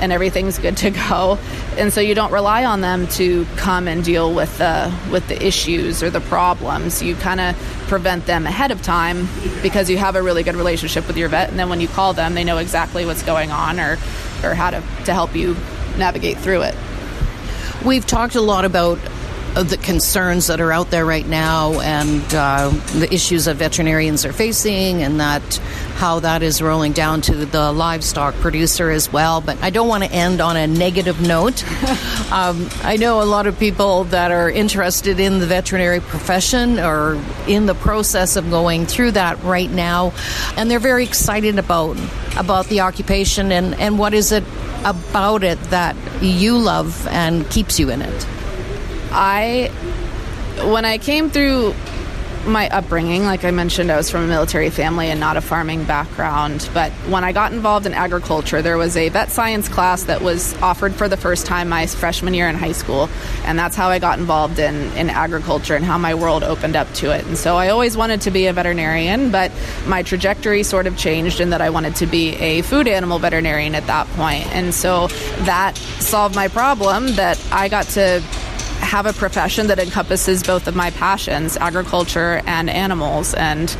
and 0.00 0.12
everything's 0.12 0.58
good 0.58 0.76
to 0.78 0.90
go. 0.90 1.38
And 1.76 1.92
so 1.92 2.00
you 2.00 2.14
don't 2.14 2.32
rely 2.32 2.64
on 2.64 2.80
them 2.80 3.06
to 3.08 3.46
come 3.56 3.88
and 3.88 4.04
deal 4.04 4.34
with 4.34 4.56
the 4.58 4.94
with 5.10 5.26
the 5.28 5.44
issues 5.44 6.02
or 6.02 6.10
the 6.10 6.20
problems. 6.20 7.02
You 7.02 7.14
kind 7.16 7.40
of 7.40 7.56
prevent 7.88 8.26
them 8.26 8.46
ahead 8.46 8.70
of 8.70 8.82
time 8.82 9.28
because 9.62 9.88
you 9.88 9.98
have 9.98 10.16
a 10.16 10.22
really 10.22 10.42
good 10.42 10.56
relationship 10.56 11.06
with 11.06 11.16
your 11.16 11.28
vet 11.28 11.48
and 11.50 11.58
then 11.58 11.68
when 11.68 11.80
you 11.80 11.88
call 11.88 12.12
them, 12.12 12.34
they 12.34 12.44
know 12.44 12.58
exactly 12.58 13.06
what's 13.06 13.22
going 13.22 13.50
on 13.50 13.80
or 13.80 13.98
or 14.42 14.54
how 14.54 14.70
to 14.70 14.82
to 15.04 15.12
help 15.12 15.34
you 15.34 15.56
navigate 15.96 16.38
through 16.38 16.62
it. 16.62 16.74
We've 17.84 18.06
talked 18.06 18.34
a 18.34 18.40
lot 18.40 18.64
about 18.64 18.98
the 19.62 19.76
concerns 19.76 20.46
that 20.46 20.60
are 20.60 20.72
out 20.72 20.90
there 20.90 21.04
right 21.04 21.26
now 21.26 21.80
and 21.80 22.22
uh, 22.34 22.68
the 22.98 23.12
issues 23.12 23.46
that 23.46 23.56
veterinarians 23.56 24.24
are 24.24 24.32
facing 24.32 25.02
and 25.02 25.20
that 25.20 25.42
how 25.96 26.20
that 26.20 26.42
is 26.42 26.62
rolling 26.62 26.92
down 26.92 27.20
to 27.20 27.34
the 27.34 27.72
livestock 27.72 28.34
producer 28.36 28.90
as 28.90 29.12
well. 29.12 29.40
But 29.40 29.60
I 29.62 29.70
don't 29.70 29.88
want 29.88 30.04
to 30.04 30.12
end 30.12 30.40
on 30.40 30.56
a 30.56 30.66
negative 30.66 31.20
note. 31.20 31.64
um, 32.32 32.68
I 32.82 32.96
know 32.98 33.20
a 33.20 33.24
lot 33.24 33.46
of 33.46 33.58
people 33.58 34.04
that 34.04 34.30
are 34.30 34.48
interested 34.48 35.18
in 35.18 35.40
the 35.40 35.46
veterinary 35.46 36.00
profession 36.00 36.78
or 36.78 37.20
in 37.48 37.66
the 37.66 37.74
process 37.74 38.36
of 38.36 38.50
going 38.50 38.86
through 38.86 39.12
that 39.12 39.42
right 39.42 39.70
now, 39.70 40.12
and 40.56 40.70
they're 40.70 40.78
very 40.78 41.04
excited 41.04 41.58
about 41.58 41.96
about 42.36 42.66
the 42.66 42.80
occupation 42.80 43.50
and, 43.50 43.74
and 43.80 43.98
what 43.98 44.14
is 44.14 44.30
it 44.30 44.44
about 44.84 45.42
it 45.42 45.60
that 45.70 45.96
you 46.22 46.56
love 46.56 47.06
and 47.08 47.48
keeps 47.50 47.80
you 47.80 47.90
in 47.90 48.00
it. 48.00 48.26
I, 49.10 49.70
when 50.64 50.84
I 50.84 50.98
came 50.98 51.30
through 51.30 51.74
my 52.46 52.68
upbringing, 52.70 53.24
like 53.24 53.44
I 53.44 53.50
mentioned, 53.50 53.90
I 53.90 53.96
was 53.96 54.10
from 54.10 54.22
a 54.22 54.26
military 54.26 54.70
family 54.70 55.10
and 55.10 55.20
not 55.20 55.36
a 55.36 55.40
farming 55.40 55.84
background. 55.84 56.68
But 56.72 56.92
when 57.08 57.24
I 57.24 57.32
got 57.32 57.52
involved 57.52 57.86
in 57.86 57.94
agriculture, 57.94 58.62
there 58.62 58.76
was 58.76 58.96
a 58.96 59.08
vet 59.08 59.30
science 59.30 59.68
class 59.68 60.04
that 60.04 60.22
was 60.22 60.54
offered 60.62 60.94
for 60.94 61.08
the 61.08 61.16
first 61.16 61.46
time 61.46 61.68
my 61.68 61.86
freshman 61.86 62.34
year 62.34 62.48
in 62.48 62.54
high 62.54 62.72
school. 62.72 63.08
And 63.44 63.58
that's 63.58 63.76
how 63.76 63.88
I 63.88 63.98
got 63.98 64.18
involved 64.18 64.58
in, 64.58 64.74
in 64.92 65.10
agriculture 65.10 65.76
and 65.76 65.84
how 65.84 65.98
my 65.98 66.14
world 66.14 66.42
opened 66.42 66.76
up 66.76 66.92
to 66.94 67.14
it. 67.14 67.24
And 67.26 67.36
so 67.36 67.56
I 67.56 67.68
always 67.68 67.96
wanted 67.96 68.22
to 68.22 68.30
be 68.30 68.46
a 68.46 68.52
veterinarian, 68.52 69.30
but 69.30 69.52
my 69.86 70.02
trajectory 70.02 70.62
sort 70.62 70.86
of 70.86 70.96
changed 70.96 71.40
in 71.40 71.50
that 71.50 71.60
I 71.60 71.70
wanted 71.70 71.96
to 71.96 72.06
be 72.06 72.34
a 72.36 72.62
food 72.62 72.88
animal 72.88 73.18
veterinarian 73.18 73.74
at 73.74 73.86
that 73.86 74.06
point. 74.08 74.46
And 74.54 74.72
so 74.74 75.08
that 75.40 75.76
solved 75.76 76.34
my 76.34 76.48
problem 76.48 77.14
that 77.16 77.42
I 77.52 77.68
got 77.68 77.86
to 77.88 78.22
have 78.80 79.06
a 79.06 79.12
profession 79.12 79.68
that 79.68 79.78
encompasses 79.78 80.42
both 80.42 80.66
of 80.66 80.74
my 80.74 80.90
passions, 80.90 81.56
agriculture 81.56 82.40
and 82.46 82.70
animals. 82.70 83.34
And 83.34 83.74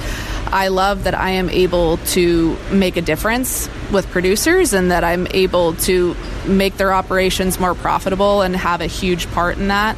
I 0.49 0.69
love 0.69 1.05
that 1.05 1.15
I 1.15 1.31
am 1.31 1.51
able 1.51 1.99
to 1.99 2.57
make 2.71 2.97
a 2.97 3.03
difference 3.03 3.69
with 3.93 4.07
producers 4.09 4.73
and 4.73 4.91
that 4.91 5.05
I'm 5.05 5.27
able 5.31 5.75
to 5.75 6.17
make 6.47 6.77
their 6.77 6.93
operations 6.93 7.59
more 7.59 7.75
profitable 7.75 8.43
and 8.43 8.55
have 8.57 8.81
a 8.81 8.87
huge 8.87 9.31
part 9.31 9.59
in 9.59 9.69
that. 9.69 9.97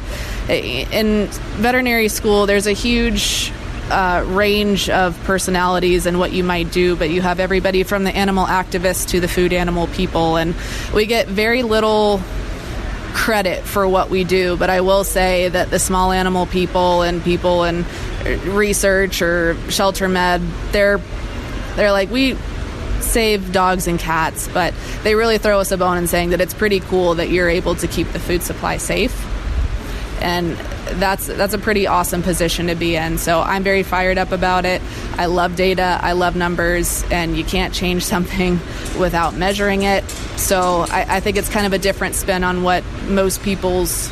In 0.49 1.27
veterinary 1.27 2.07
school, 2.07 2.45
there's 2.45 2.67
a 2.67 2.73
huge 2.73 3.51
uh, 3.89 4.23
range 4.27 4.89
of 4.89 5.21
personalities 5.23 6.05
and 6.05 6.17
what 6.17 6.31
you 6.31 6.43
might 6.43 6.71
do, 6.71 6.95
but 6.95 7.09
you 7.09 7.21
have 7.21 7.39
everybody 7.39 7.83
from 7.83 8.03
the 8.03 8.15
animal 8.15 8.45
activists 8.45 9.09
to 9.09 9.19
the 9.19 9.27
food 9.27 9.53
animal 9.53 9.87
people, 9.87 10.37
and 10.37 10.55
we 10.93 11.05
get 11.05 11.27
very 11.27 11.63
little 11.63 12.21
credit 13.13 13.63
for 13.63 13.87
what 13.87 14.09
we 14.09 14.23
do, 14.23 14.57
but 14.57 14.69
I 14.69 14.81
will 14.81 15.03
say 15.03 15.49
that 15.49 15.69
the 15.69 15.79
small 15.79 16.11
animal 16.11 16.45
people 16.45 17.01
and 17.01 17.23
people 17.23 17.63
in 17.63 17.85
research 18.45 19.21
or 19.21 19.55
shelter 19.69 20.07
med, 20.07 20.41
they're 20.71 20.99
they're 21.75 21.91
like 21.91 22.09
we 22.09 22.35
save 22.99 23.51
dogs 23.51 23.87
and 23.87 23.99
cats, 23.99 24.47
but 24.53 24.73
they 25.03 25.15
really 25.15 25.37
throw 25.37 25.59
us 25.59 25.71
a 25.71 25.77
bone 25.77 25.97
in 25.97 26.07
saying 26.07 26.29
that 26.29 26.41
it's 26.41 26.53
pretty 26.53 26.79
cool 26.79 27.15
that 27.15 27.29
you're 27.29 27.49
able 27.49 27.75
to 27.75 27.87
keep 27.87 28.07
the 28.11 28.19
food 28.19 28.41
supply 28.43 28.77
safe. 28.77 29.27
And 30.21 30.55
that's 30.99 31.27
that's 31.27 31.53
a 31.53 31.57
pretty 31.57 31.87
awesome 31.87 32.21
position 32.21 32.67
to 32.67 32.75
be 32.75 32.95
in. 32.95 33.17
So 33.17 33.41
I'm 33.41 33.63
very 33.63 33.83
fired 33.83 34.17
up 34.17 34.31
about 34.31 34.65
it. 34.65 34.81
I 35.13 35.25
love 35.25 35.55
data, 35.55 35.99
I 36.01 36.13
love 36.13 36.35
numbers, 36.35 37.03
and 37.11 37.35
you 37.35 37.43
can't 37.43 37.73
change 37.73 38.03
something 38.15 38.59
without 38.99 39.35
measuring 39.35 39.83
it. 39.83 40.07
So 40.37 40.85
I, 40.89 41.17
I 41.17 41.19
think 41.19 41.37
it's 41.37 41.49
kind 41.49 41.65
of 41.65 41.73
a 41.73 41.79
different 41.79 42.15
spin 42.15 42.43
on 42.43 42.63
what 42.63 42.83
most 43.07 43.41
people's 43.41 44.11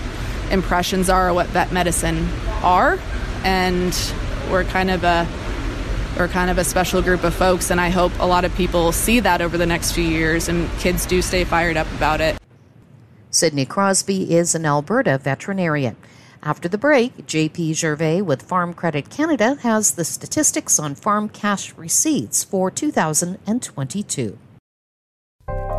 impressions 0.51 1.09
are, 1.09 1.33
what 1.33 1.47
vet 1.47 1.71
medicine 1.71 2.27
are, 2.63 2.99
and 3.43 3.95
we're 4.49 4.63
kind 4.63 4.89
of 4.89 5.03
a 5.03 5.27
we're 6.17 6.27
kind 6.27 6.49
of 6.49 6.57
a 6.57 6.63
special 6.63 7.01
group 7.01 7.23
of 7.23 7.33
folks, 7.33 7.71
and 7.71 7.79
I 7.79 7.89
hope 7.89 8.11
a 8.19 8.25
lot 8.25 8.43
of 8.43 8.53
people 8.55 8.91
see 8.91 9.21
that 9.21 9.41
over 9.41 9.57
the 9.57 9.65
next 9.65 9.93
few 9.93 10.03
years, 10.03 10.49
and 10.49 10.69
kids 10.79 11.05
do 11.05 11.21
stay 11.21 11.45
fired 11.45 11.77
up 11.77 11.87
about 11.93 12.19
it. 12.19 12.38
Sidney 13.31 13.65
Crosby 13.65 14.33
is 14.33 14.55
an 14.55 14.65
Alberta 14.65 15.17
veterinarian. 15.17 15.95
After 16.41 16.67
the 16.67 16.77
break, 16.77 17.15
JP 17.27 17.75
Gervais 17.75 18.21
with 18.21 18.41
Farm 18.41 18.73
Credit 18.73 19.09
Canada 19.09 19.57
has 19.61 19.91
the 19.91 20.05
statistics 20.05 20.79
on 20.79 20.95
farm 20.95 21.29
cash 21.29 21.73
receipts 21.75 22.43
for 22.43 22.71
2022. 22.71 24.37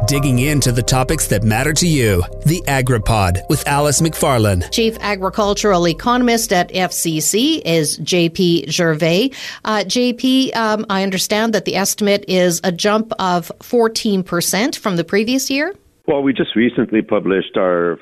Digging 0.06 0.38
into 0.38 0.72
the 0.72 0.82
topics 0.82 1.26
that 1.28 1.44
matter 1.44 1.72
to 1.72 1.86
you. 1.86 2.22
The 2.46 2.62
AgriPod 2.66 3.42
with 3.48 3.66
Alice 3.66 4.00
McFarland. 4.00 4.70
Chief 4.72 4.96
Agricultural 5.00 5.88
Economist 5.88 6.52
at 6.52 6.72
FCC 6.72 7.62
is 7.64 7.98
JP 7.98 8.70
Gervais. 8.70 9.30
Uh, 9.64 9.84
JP, 9.84 10.56
um, 10.56 10.86
I 10.88 11.02
understand 11.02 11.52
that 11.54 11.64
the 11.64 11.76
estimate 11.76 12.24
is 12.28 12.60
a 12.64 12.72
jump 12.72 13.12
of 13.18 13.52
14% 13.60 14.76
from 14.76 14.96
the 14.96 15.04
previous 15.04 15.50
year. 15.50 15.74
Well, 16.10 16.24
we 16.24 16.32
just 16.32 16.56
recently 16.56 17.02
published 17.02 17.56
our 17.56 17.96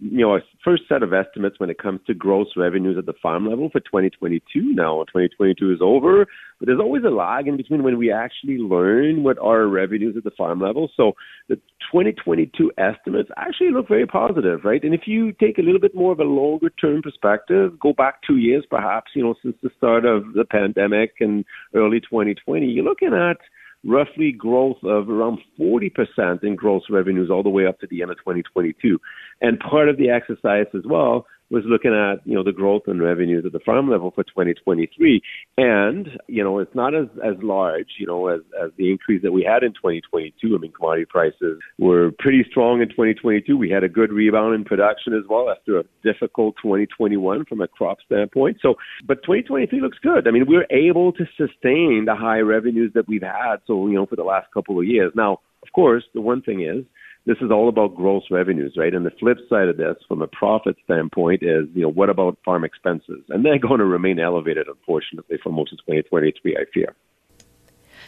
you 0.00 0.18
know, 0.18 0.30
our 0.30 0.42
first 0.64 0.84
set 0.88 1.02
of 1.02 1.12
estimates 1.12 1.60
when 1.60 1.68
it 1.68 1.76
comes 1.76 2.00
to 2.06 2.14
gross 2.14 2.46
revenues 2.56 2.96
at 2.98 3.04
the 3.04 3.12
farm 3.22 3.46
level 3.46 3.68
for 3.70 3.78
2022. 3.80 4.72
Now, 4.72 5.04
2022 5.04 5.70
is 5.70 5.78
over, 5.82 6.26
but 6.58 6.66
there's 6.66 6.80
always 6.80 7.04
a 7.04 7.10
lag 7.10 7.46
in 7.46 7.58
between 7.58 7.82
when 7.82 7.98
we 7.98 8.10
actually 8.10 8.56
learn 8.56 9.22
what 9.22 9.38
our 9.38 9.66
revenues 9.66 10.16
at 10.16 10.24
the 10.24 10.30
farm 10.30 10.62
level. 10.62 10.90
So 10.96 11.12
the 11.50 11.56
2022 11.92 12.72
estimates 12.78 13.28
actually 13.36 13.70
look 13.70 13.86
very 13.86 14.06
positive, 14.06 14.60
right? 14.64 14.82
And 14.82 14.94
if 14.94 15.02
you 15.04 15.32
take 15.32 15.58
a 15.58 15.62
little 15.62 15.78
bit 15.78 15.94
more 15.94 16.12
of 16.12 16.20
a 16.20 16.24
longer 16.24 16.70
term 16.70 17.02
perspective, 17.02 17.78
go 17.78 17.92
back 17.92 18.22
two 18.26 18.38
years 18.38 18.64
perhaps, 18.70 19.10
you 19.14 19.22
know, 19.22 19.34
since 19.42 19.56
the 19.62 19.70
start 19.76 20.06
of 20.06 20.32
the 20.32 20.46
pandemic 20.46 21.16
and 21.20 21.44
early 21.74 22.00
2020, 22.00 22.66
you're 22.66 22.82
looking 22.82 23.12
at 23.12 23.36
roughly 23.84 24.32
growth 24.32 24.78
of 24.84 25.08
around 25.08 25.38
40% 25.58 26.44
in 26.44 26.54
gross 26.54 26.84
revenues 26.88 27.30
all 27.30 27.42
the 27.42 27.50
way 27.50 27.66
up 27.66 27.80
to 27.80 27.86
the 27.88 28.02
end 28.02 28.10
of 28.10 28.18
2022. 28.18 28.98
And 29.40 29.58
part 29.58 29.88
of 29.88 29.96
the 29.96 30.10
exercise 30.10 30.66
as 30.74 30.84
well 30.84 31.26
was 31.52 31.64
looking 31.66 31.92
at, 31.92 32.26
you 32.26 32.34
know, 32.34 32.42
the 32.42 32.50
growth 32.50 32.84
in 32.86 33.00
revenues 33.00 33.44
at 33.44 33.52
the 33.52 33.60
farm 33.60 33.90
level 33.90 34.10
for 34.10 34.24
2023. 34.24 35.20
And, 35.58 36.08
you 36.26 36.42
know, 36.42 36.58
it's 36.60 36.74
not 36.74 36.94
as, 36.94 37.08
as 37.22 37.34
large, 37.42 37.88
you 37.98 38.06
know, 38.06 38.28
as, 38.28 38.40
as 38.60 38.70
the 38.78 38.90
increase 38.90 39.22
that 39.22 39.32
we 39.32 39.44
had 39.44 39.62
in 39.62 39.72
2022. 39.72 40.32
I 40.54 40.58
mean, 40.58 40.72
commodity 40.72 41.04
prices 41.04 41.60
were 41.78 42.10
pretty 42.18 42.42
strong 42.50 42.80
in 42.80 42.88
2022. 42.88 43.54
We 43.54 43.68
had 43.68 43.84
a 43.84 43.88
good 43.88 44.12
rebound 44.12 44.54
in 44.54 44.64
production 44.64 45.12
as 45.12 45.24
well 45.28 45.50
after 45.50 45.78
a 45.78 45.84
difficult 46.02 46.56
2021 46.62 47.44
from 47.44 47.60
a 47.60 47.68
crop 47.68 47.98
standpoint. 48.06 48.56
So, 48.62 48.76
but 49.06 49.22
2023 49.22 49.82
looks 49.82 49.98
good. 50.02 50.26
I 50.26 50.30
mean, 50.30 50.46
we're 50.48 50.66
able 50.70 51.12
to 51.12 51.24
sustain 51.36 52.04
the 52.06 52.16
high 52.18 52.40
revenues 52.40 52.92
that 52.94 53.06
we've 53.06 53.22
had. 53.22 53.56
So, 53.66 53.88
you 53.88 53.94
know, 53.94 54.06
for 54.06 54.16
the 54.16 54.24
last 54.24 54.50
couple 54.54 54.78
of 54.78 54.86
years. 54.86 55.12
Now, 55.14 55.40
of 55.62 55.68
course, 55.74 56.04
the 56.14 56.22
one 56.22 56.40
thing 56.40 56.62
is, 56.62 56.86
this 57.24 57.38
is 57.40 57.50
all 57.50 57.68
about 57.68 57.94
gross 57.94 58.24
revenues, 58.30 58.74
right? 58.76 58.94
And 58.94 59.06
the 59.06 59.12
flip 59.12 59.38
side 59.48 59.68
of 59.68 59.76
this, 59.76 59.96
from 60.08 60.22
a 60.22 60.26
profit 60.26 60.76
standpoint, 60.84 61.42
is 61.42 61.68
you 61.74 61.82
know 61.82 61.90
what 61.90 62.10
about 62.10 62.38
farm 62.44 62.64
expenses? 62.64 63.22
And 63.28 63.44
they're 63.44 63.58
going 63.58 63.78
to 63.78 63.84
remain 63.84 64.18
elevated, 64.18 64.66
unfortunately, 64.68 65.38
for 65.42 65.50
most 65.50 65.72
of 65.72 65.78
2023, 65.80 66.56
I 66.56 66.64
fear. 66.72 66.94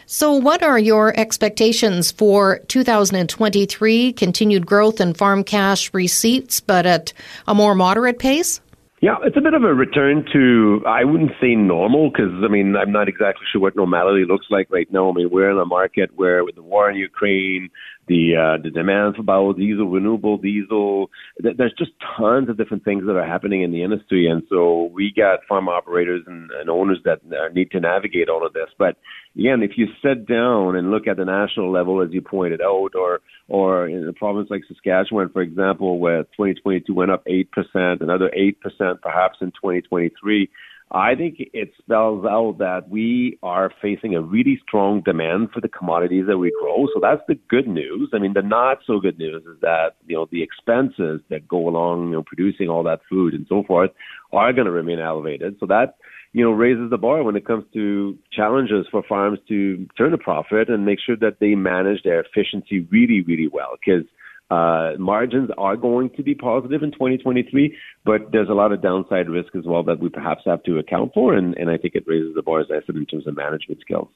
So, 0.07 0.33
what 0.33 0.61
are 0.61 0.77
your 0.77 1.17
expectations 1.17 2.11
for 2.11 2.59
2023? 2.67 4.13
Continued 4.13 4.65
growth 4.65 5.01
in 5.01 5.15
farm 5.15 5.43
cash 5.43 5.91
receipts, 5.93 6.59
but 6.59 6.85
at 6.85 7.11
a 7.47 7.55
more 7.55 7.73
moderate 7.73 8.19
pace? 8.19 8.61
Yeah, 9.05 9.17
it's 9.21 9.37
a 9.37 9.41
bit 9.41 9.53
of 9.53 9.61
a 9.61 9.71
return 9.71 10.25
to, 10.33 10.81
I 10.87 11.03
wouldn't 11.03 11.33
say 11.39 11.53
normal, 11.53 12.09
because, 12.09 12.31
I 12.43 12.47
mean, 12.47 12.75
I'm 12.75 12.91
not 12.91 13.07
exactly 13.07 13.45
sure 13.51 13.61
what 13.61 13.75
normality 13.75 14.25
looks 14.27 14.47
like 14.49 14.67
right 14.71 14.91
now. 14.91 15.11
I 15.11 15.13
mean, 15.13 15.29
we're 15.31 15.51
in 15.51 15.59
a 15.59 15.63
market 15.63 16.09
where 16.15 16.43
with 16.43 16.55
the 16.55 16.63
war 16.63 16.89
in 16.89 16.97
Ukraine, 16.97 17.69
the 18.07 18.33
uh, 18.35 18.61
the 18.63 18.71
demand 18.71 19.15
for 19.15 19.21
biodiesel, 19.21 19.93
renewable 19.93 20.39
diesel. 20.39 21.11
There's 21.37 21.73
just 21.77 21.91
tons 22.17 22.49
of 22.49 22.57
different 22.57 22.83
things 22.83 23.03
that 23.05 23.15
are 23.15 23.27
happening 23.27 23.61
in 23.61 23.71
the 23.71 23.83
industry, 23.83 24.27
and 24.27 24.41
so 24.49 24.89
we 24.91 25.13
got 25.15 25.45
farm 25.47 25.69
operators 25.69 26.23
and, 26.25 26.49
and 26.51 26.67
owners 26.67 26.99
that 27.05 27.19
uh, 27.25 27.53
need 27.53 27.69
to 27.71 27.79
navigate 27.79 28.29
all 28.29 28.45
of 28.45 28.53
this. 28.53 28.69
But 28.77 28.97
again, 29.37 29.63
if 29.63 29.71
you 29.77 29.87
sit 30.01 30.27
down 30.27 30.75
and 30.75 30.91
look 30.91 31.07
at 31.07 31.17
the 31.17 31.25
national 31.25 31.71
level, 31.71 32.01
as 32.01 32.09
you 32.11 32.21
pointed 32.21 32.61
out, 32.61 32.91
or 32.95 33.21
or 33.47 33.87
in 33.87 34.07
a 34.07 34.13
province 34.13 34.49
like 34.49 34.63
Saskatchewan, 34.67 35.29
for 35.29 35.41
example, 35.41 35.99
where 35.99 36.23
2022 36.23 36.93
went 36.93 37.11
up 37.11 37.23
eight 37.27 37.51
percent, 37.51 38.01
another 38.01 38.31
eight 38.33 38.59
percent 38.61 39.01
perhaps 39.01 39.37
in 39.41 39.47
2023 39.51 40.49
I 40.91 41.15
think 41.15 41.37
it 41.39 41.71
spells 41.79 42.25
out 42.25 42.57
that 42.59 42.89
we 42.89 43.39
are 43.41 43.71
facing 43.81 44.15
a 44.15 44.21
really 44.21 44.61
strong 44.65 45.01
demand 45.01 45.49
for 45.51 45.59
the 45.59 45.67
commodities 45.67 46.25
that 46.27 46.37
we 46.37 46.53
grow. 46.61 46.85
So 46.93 46.99
that's 47.01 47.23
the 47.27 47.39
good 47.49 47.67
news. 47.67 48.11
I 48.13 48.19
mean, 48.19 48.33
the 48.33 48.43
not 48.43 48.77
so 48.85 48.99
good 48.99 49.17
news 49.17 49.43
is 49.43 49.59
that, 49.61 49.95
you 50.05 50.15
know, 50.15 50.27
the 50.31 50.43
expenses 50.43 51.21
that 51.29 51.47
go 51.47 51.67
along, 51.67 52.09
you 52.09 52.11
know, 52.13 52.23
producing 52.23 52.69
all 52.69 52.83
that 52.83 53.01
food 53.09 53.33
and 53.33 53.47
so 53.49 53.63
forth 53.63 53.89
are 54.31 54.53
going 54.53 54.65
to 54.65 54.71
remain 54.71 54.99
elevated. 54.99 55.57
So 55.59 55.65
that, 55.65 55.95
you 56.35 56.43
know, 56.43 56.51
raises 56.51 56.89
the 56.89 56.97
bar 56.97 57.23
when 57.23 57.37
it 57.37 57.45
comes 57.45 57.63
to 57.71 58.17
challenges 58.29 58.85
for 58.91 59.01
farms 59.03 59.39
to 59.47 59.87
turn 59.97 60.13
a 60.13 60.17
profit 60.17 60.67
and 60.67 60.85
make 60.85 60.99
sure 60.99 61.15
that 61.15 61.39
they 61.39 61.55
manage 61.55 62.03
their 62.03 62.19
efficiency 62.19 62.81
really, 62.91 63.21
really 63.21 63.47
well. 63.47 63.77
Because 63.79 64.03
uh, 64.51 64.99
margins 64.99 65.49
are 65.57 65.77
going 65.77 66.09
to 66.09 66.23
be 66.23 66.35
positive 66.35 66.83
in 66.83 66.91
2023, 66.91 67.73
but 68.03 68.33
there's 68.33 68.49
a 68.49 68.53
lot 68.53 68.73
of 68.73 68.81
downside 68.81 69.29
risk 69.29 69.55
as 69.55 69.63
well 69.63 69.81
that 69.83 70.01
we 70.01 70.09
perhaps 70.09 70.41
have 70.45 70.61
to 70.63 70.77
account 70.77 71.13
for, 71.13 71.33
and, 71.33 71.57
and 71.57 71.69
I 71.69 71.77
think 71.77 71.95
it 71.95 72.03
raises 72.05 72.35
the 72.35 72.41
bar, 72.41 72.59
as 72.59 72.67
I 72.69 72.85
said, 72.85 72.97
in 72.97 73.05
terms 73.05 73.25
of 73.27 73.37
management 73.37 73.79
skills. 73.79 74.09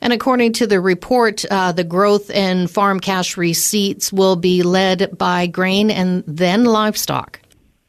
And 0.00 0.12
according 0.12 0.52
to 0.54 0.68
the 0.68 0.80
report, 0.80 1.44
uh, 1.50 1.72
the 1.72 1.82
growth 1.82 2.30
in 2.30 2.68
farm 2.68 3.00
cash 3.00 3.36
receipts 3.36 4.12
will 4.12 4.36
be 4.36 4.62
led 4.62 5.18
by 5.18 5.48
grain 5.48 5.90
and 5.90 6.22
then 6.28 6.64
livestock. 6.64 7.41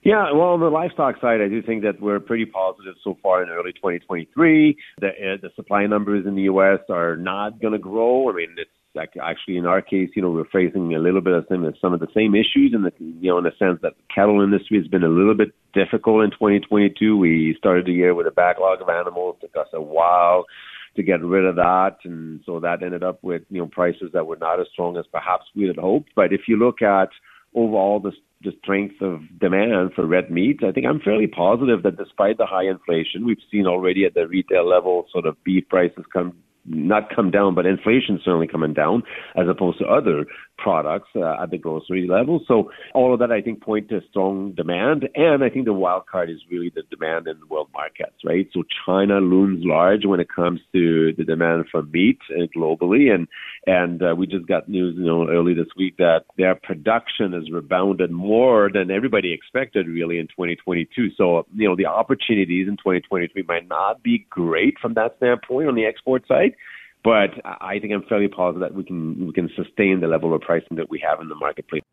Yeah, 0.05 0.33
well, 0.33 0.49
on 0.49 0.59
the 0.59 0.67
livestock 0.67 1.15
side, 1.21 1.39
I 1.39 1.47
do 1.47 1.61
think 1.61 1.83
that 1.83 2.01
we're 2.01 2.19
pretty 2.19 2.45
positive 2.45 2.95
so 3.05 3.17
far 3.23 3.41
in 3.41 3.49
early 3.49 3.71
2023. 3.71 4.77
The, 4.99 5.07
uh, 5.07 5.11
the 5.41 5.49
supply 5.55 5.85
numbers 5.87 6.25
in 6.27 6.35
the 6.35 6.43
U.S. 6.43 6.79
are 6.89 7.15
not 7.15 7.61
going 7.61 7.71
to 7.71 7.79
grow. 7.79 8.29
I 8.29 8.33
mean, 8.33 8.55
it's 8.57 8.69
actually 9.21 9.55
in 9.55 9.65
our 9.65 9.81
case, 9.81 10.09
you 10.13 10.21
know, 10.21 10.31
we're 10.31 10.43
facing 10.51 10.93
a 10.93 10.99
little 10.99 11.21
bit 11.21 11.33
of 11.33 11.45
some, 11.47 11.71
some 11.81 11.93
of 11.93 12.01
the 12.01 12.11
same 12.13 12.35
issues 12.35 12.73
in 12.73 12.81
the, 12.83 12.91
you 12.99 13.31
know, 13.31 13.37
in 13.37 13.45
the 13.45 13.51
sense 13.57 13.79
that 13.81 13.93
the 13.95 14.13
cattle 14.13 14.41
industry 14.41 14.77
has 14.77 14.87
been 14.87 15.05
a 15.05 15.09
little 15.09 15.35
bit 15.35 15.53
difficult 15.73 16.25
in 16.25 16.31
2022. 16.31 17.17
We 17.17 17.55
started 17.57 17.85
the 17.85 17.93
year 17.93 18.13
with 18.13 18.27
a 18.27 18.31
backlog 18.31 18.81
of 18.81 18.89
animals. 18.89 19.37
It 19.41 19.53
took 19.53 19.61
us 19.61 19.71
a 19.73 19.81
while 19.81 20.45
to 20.97 21.01
get 21.01 21.23
rid 21.23 21.45
of 21.45 21.55
that, 21.55 21.97
and 22.03 22.41
so 22.45 22.59
that 22.59 22.83
ended 22.83 23.03
up 23.03 23.23
with 23.23 23.41
you 23.49 23.59
know 23.59 23.67
prices 23.67 24.11
that 24.13 24.27
were 24.27 24.35
not 24.35 24.59
as 24.59 24.67
strong 24.73 24.95
as 24.97 25.05
perhaps 25.11 25.45
we 25.55 25.65
had 25.65 25.77
hoped. 25.77 26.11
But 26.15 26.33
if 26.33 26.41
you 26.47 26.57
look 26.57 26.83
at 26.83 27.09
overall 27.55 27.99
the 27.99 28.11
the 28.43 28.51
strength 28.61 29.01
of 29.01 29.21
demand 29.39 29.93
for 29.93 30.05
red 30.05 30.29
meat, 30.29 30.59
I 30.63 30.73
think 30.73 30.85
I'm 30.85 30.99
fairly 30.99 31.27
positive 31.27 31.81
that 31.83 31.97
despite 31.97 32.37
the 32.37 32.45
high 32.45 32.65
inflation 32.65 33.25
we've 33.25 33.37
seen 33.49 33.65
already 33.65 34.03
at 34.03 34.15
the 34.15 34.27
retail 34.27 34.67
level, 34.67 35.05
sort 35.13 35.25
of 35.25 35.41
beef 35.45 35.67
prices 35.69 36.03
come 36.11 36.33
not 36.65 37.13
come 37.13 37.31
down, 37.31 37.55
but 37.55 37.65
inflation 37.65 38.19
certainly 38.23 38.47
coming 38.47 38.73
down 38.73 39.03
as 39.35 39.47
opposed 39.49 39.79
to 39.79 39.85
other 39.85 40.25
products 40.57 41.09
uh, 41.15 41.41
at 41.41 41.51
the 41.51 41.57
grocery 41.57 42.07
level. 42.07 42.41
So 42.47 42.71
all 42.93 43.13
of 43.13 43.19
that, 43.19 43.31
I 43.31 43.41
think, 43.41 43.61
point 43.61 43.89
to 43.89 44.01
strong 44.09 44.53
demand. 44.53 45.09
And 45.15 45.43
I 45.43 45.49
think 45.49 45.65
the 45.65 45.73
wild 45.73 46.05
card 46.05 46.29
is 46.29 46.37
really 46.49 46.71
the 46.73 46.83
demand 46.89 47.27
in 47.27 47.39
the 47.39 47.47
world 47.47 47.69
markets, 47.73 48.15
right? 48.23 48.47
So 48.53 48.63
China 48.85 49.19
looms 49.19 49.63
large 49.65 50.05
when 50.05 50.19
it 50.19 50.27
comes 50.33 50.61
to 50.71 51.13
the 51.17 51.23
demand 51.23 51.65
for 51.71 51.83
meat 51.83 52.19
uh, 52.31 52.45
globally. 52.55 53.13
And, 53.13 53.27
and 53.67 54.01
uh, 54.01 54.15
we 54.15 54.27
just 54.27 54.47
got 54.47 54.69
news, 54.69 54.95
you 54.97 55.05
know, 55.05 55.27
early 55.27 55.53
this 55.53 55.67
week 55.75 55.97
that 55.97 56.21
their 56.37 56.55
production 56.55 57.33
has 57.33 57.51
rebounded 57.51 58.11
more 58.11 58.69
than 58.73 58.91
everybody 58.91 59.33
expected 59.33 59.87
really 59.87 60.17
in 60.17 60.27
2022. 60.27 61.09
So, 61.17 61.45
you 61.55 61.67
know, 61.67 61.75
the 61.75 61.87
opportunities 61.87 62.67
in 62.67 62.77
2023 62.77 63.43
might 63.47 63.67
not 63.67 64.01
be 64.01 64.25
great 64.29 64.75
from 64.81 64.93
that 64.93 65.15
standpoint 65.17 65.67
on 65.67 65.75
the 65.75 65.85
export 65.85 66.27
side. 66.27 66.52
But 67.03 67.31
I 67.45 67.79
think 67.79 67.93
I'm 67.93 68.03
fairly 68.03 68.29
positive 68.29 68.61
that 68.61 68.73
we 68.73 68.83
can 68.83 69.27
we 69.27 69.33
can 69.33 69.49
sustain 69.55 69.99
the 69.99 70.07
level 70.07 70.33
of 70.33 70.41
pricing 70.41 70.77
that 70.77 70.89
we 70.89 70.99
have 70.99 71.19
in 71.19 71.27
the 71.27 71.35
marketplace. 71.35 71.83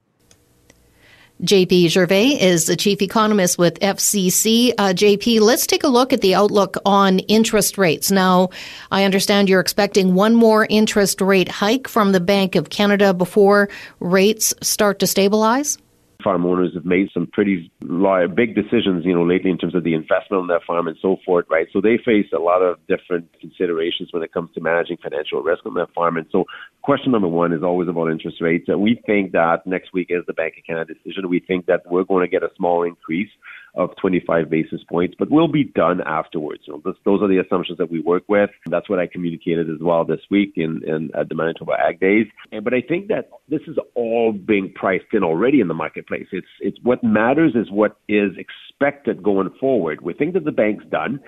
JP 1.43 1.89
Gervais 1.89 2.39
is 2.39 2.67
the 2.67 2.77
chief 2.77 3.01
economist 3.01 3.57
with 3.57 3.81
FCC. 3.81 4.75
Uh, 4.77 4.93
JP, 4.93 5.41
let's 5.41 5.67
take 5.67 5.85
a 5.85 5.89
look 5.89 6.13
at 6.13 6.21
the 6.21 6.35
outlook 6.35 6.77
on 6.85 7.21
interest 7.21 7.79
rates. 7.79 8.11
Now, 8.11 8.51
I 8.91 9.05
understand 9.05 9.49
you're 9.49 9.61
expecting 9.61 10.15
one 10.15 10.35
more 10.35 10.67
interest 10.69 11.23
rate 11.23 11.49
hike 11.49 11.89
from 11.89 12.13
the 12.13 12.21
Bank 12.21 12.57
of 12.57 12.69
Canada 12.69 13.15
before 13.15 13.71
rates 14.01 14.53
start 14.61 14.99
to 14.99 15.07
stabilize? 15.07 15.79
Farm 16.23 16.47
owners 16.47 16.75
have 16.75 16.85
made 16.85 17.09
some 17.13 17.27
pretty 17.27 17.71
big 17.81 18.55
decisions, 18.55 19.05
you 19.05 19.15
know, 19.15 19.25
lately 19.25 19.51
in 19.51 19.59
terms 19.59 19.75
of 19.75 19.85
the 19.85 19.95
investment 19.95 20.43
on 20.43 20.47
their 20.47 20.61
farm 20.67 20.87
and 20.89 20.97
so 21.01 21.17
forth, 21.25 21.47
right? 21.51 21.67
So 21.73 21.81
they 21.81 21.99
face 22.05 22.27
a 22.35 22.39
lot 22.39 22.63
of 22.63 22.79
different 22.87 23.29
considerations 23.41 24.13
when 24.13 24.23
it 24.23 24.33
comes 24.33 24.51
to 24.55 24.61
managing 24.61 24.99
financial 25.03 25.43
risk 25.43 25.67
on 25.67 25.75
their 25.75 25.89
farm. 25.89 26.17
And 26.17 26.27
so 26.31 26.45
question 26.83 27.13
number 27.13 27.29
one 27.29 27.53
is 27.53 27.63
always 27.63 27.89
about 27.89 28.11
interest 28.11 28.41
rates. 28.41 28.69
And 28.69 28.81
we 28.81 29.01
think 29.07 29.33
that 29.33 29.67
next 29.67 29.93
week 29.93 30.09
is 30.11 30.25
the 30.27 30.33
Bank 30.33 30.55
of 30.59 30.65
Canada 30.65 30.95
decision. 30.95 31.29
We 31.29 31.41
think 31.41 31.67
that 31.67 31.83
we're 31.91 32.05
going 32.05 32.25
to 32.25 32.31
get 32.31 32.43
a 32.43 32.51
small 32.57 32.83
increase 32.83 33.31
of 33.75 33.91
25 34.01 34.51
basis 34.51 34.81
points, 34.89 35.15
but 35.19 35.31
will 35.31 35.49
be 35.49 35.65
done 35.65 36.01
afterwards. 36.05 36.63
You 36.67 36.75
know, 36.75 36.83
this, 36.85 36.95
those 37.05 37.23
are 37.23 37.29
the 37.29 37.39
assumptions 37.39 37.79
that 37.79 37.91
we 37.91 38.01
work 38.01 38.25
with. 38.29 38.51
That's 38.67 38.89
what 38.89 38.99
I 38.99 39.07
communicated 39.07 39.71
as 39.71 39.81
well 39.81 40.05
this 40.05 40.21
week 40.31 40.55
in, 40.57 40.83
in 40.87 41.11
at 41.15 41.29
the 41.29 41.35
Manitoba 41.35 41.73
Ag 41.79 42.01
Days. 42.01 42.27
And, 42.53 42.65
but 42.65 42.75
I 42.75 42.81
think 42.81 43.09
that 43.09 43.31
this 43.49 43.63
is 43.67 43.77
all 43.95 44.33
being 44.33 44.73
priced 44.75 45.13
in 45.13 45.23
already 45.23 45.61
in 45.61 45.69
the 45.69 45.75
marketplace. 45.75 46.27
It's 46.33 46.47
it's 46.61 46.79
what 46.83 47.03
matters 47.05 47.53
is 47.55 47.71
what 47.71 47.97
is 48.09 48.33
expected 48.37 49.23
going 49.23 49.51
forward. 49.61 50.01
We 50.01 50.15
think 50.15 50.35
that 50.35 50.45
the 50.45 50.53
bank's 50.53 50.85
done. 50.87 51.21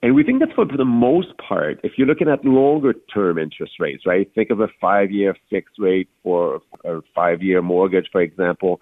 And 0.00 0.14
we 0.14 0.22
think 0.22 0.38
that 0.40 0.54
for 0.54 0.64
the 0.64 0.84
most 0.84 1.36
part, 1.38 1.80
if 1.82 1.92
you're 1.96 2.06
looking 2.06 2.28
at 2.28 2.44
longer 2.44 2.94
term 3.12 3.36
interest 3.36 3.72
rates, 3.80 4.04
right? 4.06 4.30
Think 4.32 4.50
of 4.50 4.60
a 4.60 4.68
five 4.80 5.10
year 5.10 5.34
fixed 5.50 5.74
rate 5.78 6.08
for 6.22 6.60
a 6.84 7.00
five 7.14 7.42
year 7.42 7.62
mortgage, 7.62 8.08
for 8.12 8.20
example. 8.20 8.80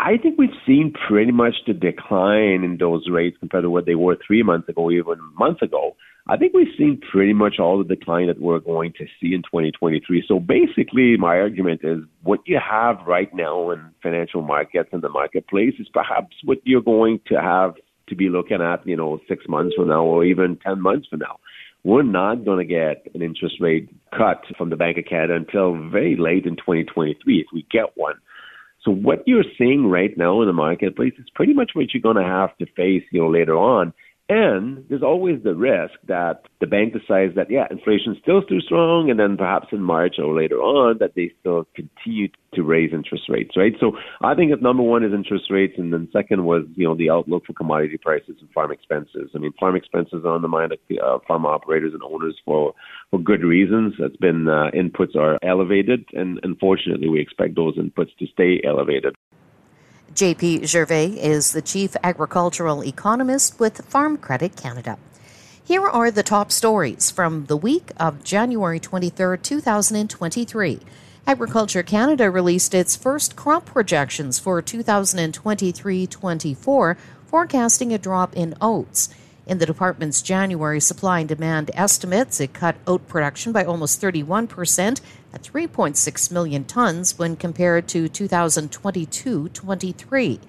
I 0.00 0.16
think 0.16 0.38
we've 0.38 0.50
seen 0.64 0.94
pretty 1.08 1.32
much 1.32 1.54
the 1.66 1.72
decline 1.72 2.62
in 2.62 2.76
those 2.78 3.08
rates 3.10 3.36
compared 3.40 3.64
to 3.64 3.70
what 3.70 3.84
they 3.84 3.96
were 3.96 4.16
three 4.24 4.44
months 4.44 4.68
ago, 4.68 4.92
even 4.92 5.14
a 5.14 5.38
month 5.38 5.60
ago. 5.60 5.96
I 6.28 6.36
think 6.36 6.54
we've 6.54 6.72
seen 6.78 7.00
pretty 7.10 7.32
much 7.32 7.58
all 7.58 7.78
the 7.78 7.96
decline 7.96 8.28
that 8.28 8.40
we're 8.40 8.60
going 8.60 8.92
to 8.98 9.06
see 9.20 9.34
in 9.34 9.42
2023. 9.42 10.24
So 10.28 10.38
basically, 10.38 11.16
my 11.16 11.38
argument 11.38 11.80
is 11.82 11.98
what 12.22 12.40
you 12.46 12.60
have 12.60 12.98
right 13.08 13.34
now 13.34 13.72
in 13.72 13.90
financial 14.00 14.40
markets 14.40 14.90
and 14.92 15.02
the 15.02 15.08
marketplace 15.08 15.74
is 15.80 15.88
perhaps 15.92 16.36
what 16.44 16.58
you're 16.62 16.80
going 16.80 17.18
to 17.26 17.40
have 17.40 17.74
to 18.08 18.14
be 18.14 18.28
looking 18.28 18.62
at, 18.62 18.86
you 18.86 18.96
know, 18.96 19.18
six 19.28 19.46
months 19.48 19.74
from 19.74 19.88
now 19.88 20.04
or 20.04 20.24
even 20.24 20.58
10 20.64 20.80
months 20.80 21.08
from 21.08 21.20
now. 21.20 21.40
We're 21.82 22.02
not 22.04 22.44
going 22.44 22.58
to 22.58 22.72
get 22.72 23.06
an 23.14 23.22
interest 23.22 23.56
rate 23.60 23.88
cut 24.16 24.44
from 24.56 24.70
the 24.70 24.76
Bank 24.76 24.96
of 24.98 25.06
Canada 25.06 25.34
until 25.34 25.90
very 25.90 26.16
late 26.16 26.46
in 26.46 26.54
2023 26.56 27.40
if 27.40 27.46
we 27.52 27.66
get 27.70 27.96
one. 27.96 28.14
So 28.88 28.94
what 28.94 29.22
you're 29.26 29.44
seeing 29.58 29.90
right 29.90 30.16
now 30.16 30.40
in 30.40 30.46
the 30.46 30.54
marketplace 30.54 31.12
is 31.18 31.26
pretty 31.34 31.52
much 31.52 31.72
what 31.74 31.92
you're 31.92 32.00
going 32.00 32.16
to 32.16 32.22
have 32.22 32.56
to 32.56 32.64
face, 32.74 33.02
you 33.12 33.20
know, 33.20 33.28
later 33.28 33.54
on. 33.54 33.92
And 34.30 34.84
there's 34.90 35.02
always 35.02 35.42
the 35.42 35.54
risk 35.54 35.94
that 36.06 36.42
the 36.60 36.66
bank 36.66 36.92
decides 36.92 37.34
that, 37.36 37.50
yeah, 37.50 37.66
inflation's 37.70 38.18
still 38.20 38.42
too 38.42 38.60
strong, 38.60 39.08
and 39.08 39.18
then 39.18 39.38
perhaps 39.38 39.68
in 39.72 39.82
March 39.82 40.16
or 40.18 40.34
later 40.38 40.56
on 40.56 40.98
that 40.98 41.14
they 41.16 41.32
still 41.40 41.66
continue 41.74 42.28
to 42.52 42.62
raise 42.62 42.92
interest 42.92 43.24
rates, 43.30 43.56
right? 43.56 43.72
So 43.80 43.92
I 44.22 44.34
think 44.34 44.52
if 44.52 44.60
number 44.60 44.82
one 44.82 45.02
is 45.02 45.14
interest 45.14 45.44
rates, 45.50 45.74
and 45.78 45.94
then 45.94 46.08
second 46.12 46.44
was, 46.44 46.64
you 46.74 46.86
know, 46.86 46.94
the 46.94 47.08
outlook 47.08 47.46
for 47.46 47.54
commodity 47.54 47.96
prices 47.96 48.36
and 48.40 48.50
farm 48.50 48.70
expenses. 48.70 49.30
I 49.34 49.38
mean, 49.38 49.52
farm 49.58 49.76
expenses 49.76 50.22
are 50.26 50.34
on 50.34 50.42
the 50.42 50.48
mind 50.48 50.72
of 50.72 50.78
uh, 51.02 51.18
farm 51.26 51.46
operators 51.46 51.94
and 51.94 52.02
owners 52.02 52.36
for, 52.44 52.74
for 53.10 53.18
good 53.18 53.42
reasons. 53.42 53.94
It's 53.98 54.16
been, 54.16 54.46
uh, 54.46 54.70
inputs 54.74 55.16
are 55.16 55.38
elevated, 55.42 56.04
and 56.12 56.38
unfortunately 56.42 57.08
we 57.08 57.20
expect 57.20 57.56
those 57.56 57.78
inputs 57.78 58.14
to 58.18 58.26
stay 58.26 58.60
elevated. 58.62 59.16
JP 60.18 60.66
Gervais 60.66 61.10
is 61.10 61.52
the 61.52 61.62
Chief 61.62 61.94
Agricultural 62.02 62.82
Economist 62.82 63.60
with 63.60 63.86
Farm 63.86 64.16
Credit 64.16 64.56
Canada. 64.56 64.98
Here 65.62 65.86
are 65.86 66.10
the 66.10 66.24
top 66.24 66.50
stories 66.50 67.08
from 67.08 67.46
the 67.46 67.56
week 67.56 67.92
of 67.98 68.24
January 68.24 68.80
23, 68.80 69.38
2023. 69.38 70.80
Agriculture 71.24 71.84
Canada 71.84 72.32
released 72.32 72.74
its 72.74 72.96
first 72.96 73.36
crop 73.36 73.64
projections 73.64 74.40
for 74.40 74.60
2023 74.60 76.08
24, 76.08 76.96
forecasting 77.28 77.92
a 77.92 77.98
drop 77.98 78.34
in 78.34 78.56
oats. 78.60 79.10
In 79.46 79.58
the 79.58 79.66
department's 79.66 80.20
January 80.20 80.80
supply 80.80 81.20
and 81.20 81.28
demand 81.28 81.70
estimates, 81.74 82.40
it 82.40 82.52
cut 82.52 82.74
oat 82.88 83.06
production 83.06 83.52
by 83.52 83.64
almost 83.64 84.02
31% 84.02 85.00
at 85.32 85.42
3.6 85.42 86.30
million 86.30 86.64
tons 86.64 87.18
when 87.18 87.36
compared 87.36 87.88
to 87.88 88.08
2022 88.08 89.48
23. 89.48 90.40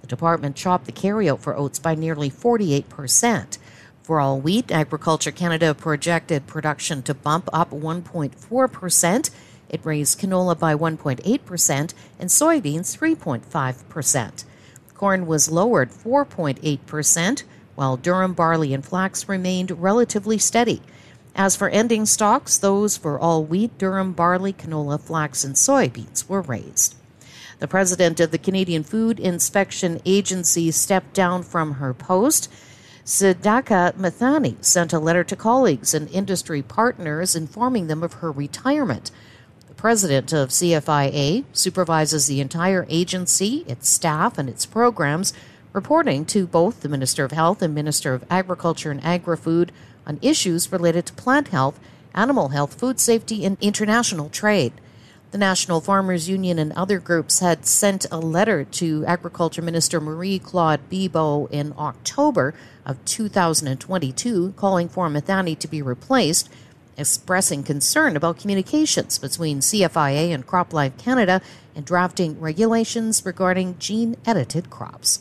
The 0.00 0.06
department 0.06 0.56
chopped 0.56 0.86
the 0.86 0.92
carryout 0.92 1.40
for 1.40 1.56
oats 1.56 1.78
by 1.78 1.94
nearly 1.94 2.30
48%. 2.30 3.58
For 4.02 4.18
all 4.18 4.40
wheat, 4.40 4.72
Agriculture 4.72 5.30
Canada 5.30 5.74
projected 5.74 6.46
production 6.46 7.02
to 7.02 7.14
bump 7.14 7.48
up 7.52 7.70
1.4%. 7.70 9.30
It 9.68 9.80
raised 9.84 10.20
canola 10.20 10.58
by 10.58 10.74
1.8% 10.74 11.94
and 12.18 12.28
soybeans 12.28 12.98
3.5%. 12.98 14.44
Corn 14.94 15.26
was 15.26 15.50
lowered 15.50 15.90
4.8%, 15.90 17.42
while 17.74 17.96
durum 17.96 18.36
barley 18.36 18.74
and 18.74 18.84
flax 18.84 19.28
remained 19.28 19.70
relatively 19.82 20.36
steady. 20.36 20.82
As 21.34 21.56
for 21.56 21.70
ending 21.70 22.04
stocks, 22.04 22.58
those 22.58 22.96
for 22.96 23.18
all 23.18 23.44
wheat, 23.44 23.78
durum, 23.78 24.14
barley, 24.14 24.52
canola, 24.52 25.00
flax, 25.00 25.44
and 25.44 25.54
soybeans 25.54 26.28
were 26.28 26.42
raised. 26.42 26.94
The 27.58 27.68
president 27.68 28.20
of 28.20 28.32
the 28.32 28.38
Canadian 28.38 28.82
Food 28.82 29.18
Inspection 29.18 30.00
Agency 30.04 30.70
stepped 30.70 31.14
down 31.14 31.42
from 31.42 31.74
her 31.74 31.94
post. 31.94 32.50
Siddika 33.04 33.94
Mithani 33.94 34.62
sent 34.64 34.92
a 34.92 34.98
letter 34.98 35.24
to 35.24 35.36
colleagues 35.36 35.94
and 35.94 36.10
industry 36.10 36.60
partners 36.60 37.34
informing 37.34 37.86
them 37.86 38.02
of 38.02 38.14
her 38.14 38.30
retirement. 38.30 39.10
The 39.68 39.74
president 39.74 40.32
of 40.32 40.50
CFIA 40.50 41.44
supervises 41.52 42.26
the 42.26 42.40
entire 42.40 42.84
agency, 42.90 43.64
its 43.66 43.88
staff, 43.88 44.38
and 44.38 44.48
its 44.48 44.66
programs, 44.66 45.32
reporting 45.72 46.24
to 46.26 46.46
both 46.46 46.80
the 46.82 46.88
Minister 46.88 47.24
of 47.24 47.32
Health 47.32 47.62
and 47.62 47.74
Minister 47.74 48.12
of 48.12 48.24
Agriculture 48.28 48.90
and 48.90 49.02
Agri 49.04 49.36
Food 49.36 49.72
on 50.06 50.18
issues 50.22 50.72
related 50.72 51.06
to 51.06 51.12
plant 51.12 51.48
health, 51.48 51.78
animal 52.14 52.48
health, 52.48 52.74
food 52.74 53.00
safety, 53.00 53.44
and 53.44 53.56
international 53.60 54.28
trade. 54.28 54.72
The 55.32 55.38
National 55.38 55.80
Farmers 55.80 56.28
Union 56.28 56.58
and 56.58 56.72
other 56.74 56.98
groups 56.98 57.38
had 57.38 57.64
sent 57.64 58.04
a 58.12 58.18
letter 58.18 58.64
to 58.64 59.02
Agriculture 59.06 59.62
Minister 59.62 59.98
Marie 59.98 60.38
Claude 60.38 60.90
Bibeau 60.90 61.50
in 61.50 61.72
October 61.78 62.54
of 62.84 63.02
2022 63.06 64.52
calling 64.56 64.90
for 64.90 65.08
Mithani 65.08 65.58
to 65.58 65.66
be 65.66 65.80
replaced, 65.80 66.50
expressing 66.98 67.62
concern 67.62 68.14
about 68.14 68.40
communications 68.40 69.18
between 69.18 69.60
CFIA 69.60 70.34
and 70.34 70.46
CropLife 70.46 70.98
Canada 70.98 71.40
and 71.74 71.86
drafting 71.86 72.38
regulations 72.38 73.24
regarding 73.24 73.78
gene 73.78 74.16
edited 74.26 74.68
crops. 74.68 75.20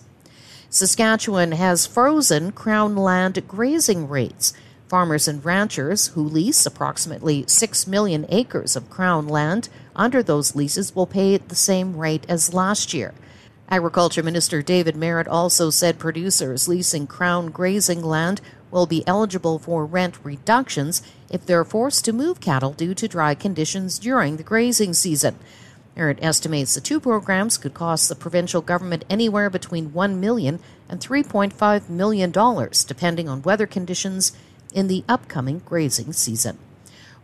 Saskatchewan 0.70 1.54
has 1.54 1.88
frozen 1.88 2.52
Crown 2.52 2.96
land 2.96 3.48
grazing 3.48 4.10
rates. 4.10 4.54
Farmers 4.92 5.26
and 5.26 5.46
ranchers 5.46 6.08
who 6.08 6.22
lease 6.22 6.66
approximately 6.66 7.46
6 7.48 7.88
million 7.88 8.26
acres 8.28 8.76
of 8.76 8.90
Crown 8.90 9.26
land 9.26 9.70
under 9.96 10.22
those 10.22 10.54
leases 10.54 10.94
will 10.94 11.08
pay 11.08 11.38
the 11.38 11.56
same 11.56 11.96
rate 11.96 12.26
as 12.28 12.54
last 12.54 12.94
year. 12.94 13.14
Agriculture 13.70 14.22
Minister 14.22 14.62
David 14.62 14.98
Marit 14.98 15.30
also 15.30 15.70
said 15.70 15.98
producers 15.98 16.68
leasing 16.68 17.08
Crown 17.08 17.52
grazing 17.52 18.04
land 18.04 18.42
will 18.70 18.86
be 18.86 19.08
eligible 19.08 19.60
for 19.60 19.86
rent 19.86 20.20
reductions 20.26 21.02
if 21.30 21.46
they're 21.46 21.64
forced 21.64 22.04
to 22.04 22.12
move 22.12 22.42
cattle 22.42 22.74
due 22.74 22.94
to 22.94 23.08
dry 23.08 23.34
conditions 23.34 23.98
during 23.98 24.36
the 24.36 24.44
grazing 24.44 24.94
season. 24.94 25.40
Marit 25.96 26.20
estimates 26.22 26.76
the 26.76 26.82
two 26.82 27.00
programs 27.00 27.58
could 27.58 27.74
cost 27.74 28.10
the 28.10 28.16
provincial 28.16 28.62
government 28.62 29.06
anywhere 29.10 29.50
between 29.50 29.92
$1 29.92 30.18
million 30.18 30.60
and 30.90 31.00
$3.5 31.00 31.88
million, 31.88 32.32
depending 32.88 33.30
on 33.30 33.42
weather 33.42 33.68
conditions 33.68 34.34
in 34.74 34.88
the 34.88 35.04
upcoming 35.08 35.62
grazing 35.66 36.14
season. 36.14 36.58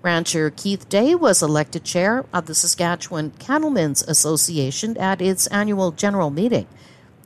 Rancher 0.03 0.49
Keith 0.49 0.87
Day 0.89 1.15
was 1.15 1.41
elected 1.41 1.83
chair 1.83 2.25
of 2.31 2.45
the 2.45 2.55
Saskatchewan 2.55 3.31
Cattlemen's 3.39 4.03
Association 4.03 4.95
at 4.97 5.21
its 5.21 5.47
annual 5.47 5.91
general 5.91 6.29
meeting. 6.29 6.67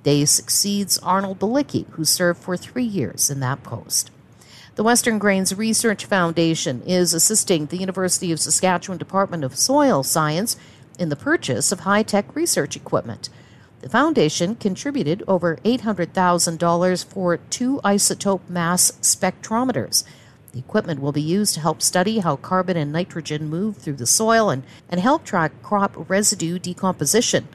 Day 0.04 0.26
succeeds 0.26 0.98
Arnold 1.00 1.40
Balicki, 1.40 1.86
who 1.92 2.06
served 2.06 2.42
for 2.42 2.58
three 2.58 2.86
years 2.86 3.30
in 3.30 3.40
that 3.42 3.62
post. 3.62 4.10
The 4.76 4.84
Western 4.84 5.20
Grains 5.20 5.54
Research 5.54 6.06
Foundation 6.06 6.82
is 6.84 7.14
assisting 7.14 7.66
the 7.66 7.78
University 7.78 8.32
of 8.32 8.40
Saskatchewan 8.40 8.98
Department 8.98 9.44
of 9.44 9.58
Soil 9.58 10.02
Science 10.02 10.56
in 10.98 11.10
the 11.10 11.16
purchase 11.16 11.72
of 11.72 11.82
high 11.82 12.04
tech 12.04 12.34
research 12.36 12.76
equipment. 12.76 13.30
The 13.82 13.90
foundation 13.90 14.56
contributed 14.56 15.24
over 15.28 15.58
$800,000 15.66 17.06
for 17.06 17.38
two 17.38 17.82
isotope 17.84 18.48
mass 18.48 18.92
spectrometers. 19.02 20.04
The 20.52 20.60
equipment 20.60 21.02
will 21.02 21.12
be 21.12 21.22
used 21.22 21.56
to 21.56 21.62
help 21.62 21.82
study 21.82 22.20
how 22.20 22.36
carbon 22.36 22.78
and 22.78 22.92
nitrogen 22.92 23.50
move 23.50 23.78
through 23.78 23.96
the 23.96 24.06
soil 24.06 24.52
and, 24.52 24.64
and 24.88 25.02
help 25.02 25.24
track 25.24 25.64
crop 25.64 25.96
residue 26.10 26.60
decomposition. 26.60 27.48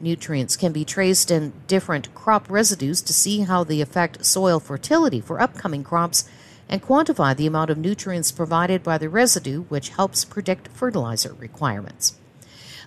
Nutrients 0.00 0.56
can 0.56 0.72
be 0.72 0.86
traced 0.86 1.30
in 1.30 1.52
different 1.66 2.14
crop 2.14 2.50
residues 2.50 3.02
to 3.02 3.12
see 3.12 3.40
how 3.40 3.62
they 3.62 3.82
affect 3.82 4.24
soil 4.24 4.60
fertility 4.60 5.20
for 5.20 5.40
upcoming 5.40 5.84
crops 5.84 6.26
and 6.66 6.82
quantify 6.82 7.36
the 7.36 7.46
amount 7.46 7.68
of 7.68 7.76
nutrients 7.76 8.32
provided 8.32 8.82
by 8.82 8.96
the 8.96 9.10
residue, 9.10 9.64
which 9.64 9.90
helps 9.90 10.24
predict 10.24 10.68
fertilizer 10.68 11.34
requirements. 11.34 12.18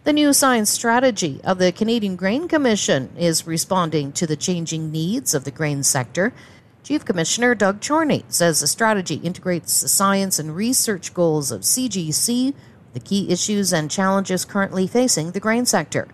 The 0.03 0.13
new 0.13 0.31
science 0.31 0.69
strategy 0.69 1.41
of 1.43 1.57
the 1.57 1.71
Canadian 1.71 2.15
Grain 2.15 2.47
Commission 2.47 3.09
is 3.17 3.47
responding 3.47 4.11
to 4.13 4.27
the 4.27 4.35
changing 4.35 4.91
needs 4.91 5.33
of 5.33 5.43
the 5.43 5.51
grain 5.51 5.83
sector. 5.83 6.33
Chief 6.83 7.03
Commissioner 7.03 7.55
Doug 7.55 7.81
Chorney 7.81 8.23
says 8.29 8.59
the 8.59 8.67
strategy 8.67 9.15
integrates 9.15 9.81
the 9.81 9.87
science 9.87 10.39
and 10.39 10.55
research 10.55 11.13
goals 11.13 11.51
of 11.51 11.61
CGC, 11.61 12.53
the 12.93 12.99
key 12.99 13.29
issues 13.29 13.73
and 13.73 13.91
challenges 13.91 14.45
currently 14.45 14.87
facing 14.87 15.31
the 15.31 15.39
grain 15.39 15.65
sector. 15.65 16.07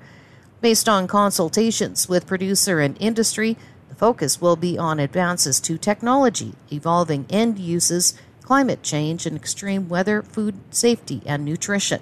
Based 0.62 0.88
on 0.88 1.06
consultations 1.06 2.08
with 2.08 2.26
producer 2.26 2.80
and 2.80 2.98
industry, 3.02 3.58
the 3.90 3.96
focus 3.96 4.42
will 4.42 4.56
be 4.56 4.78
on 4.78 5.00
advances 5.00 5.60
to 5.60 5.78
technology, 5.78 6.54
evolving 6.72 7.26
end 7.30 7.60
uses, 7.60 8.14
climate 8.42 8.82
change, 8.82 9.26
and 9.26 9.36
extreme 9.36 9.90
weather, 9.90 10.24
food 10.24 10.56
safety, 10.72 11.22
and 11.26 11.44
nutrition. 11.44 12.02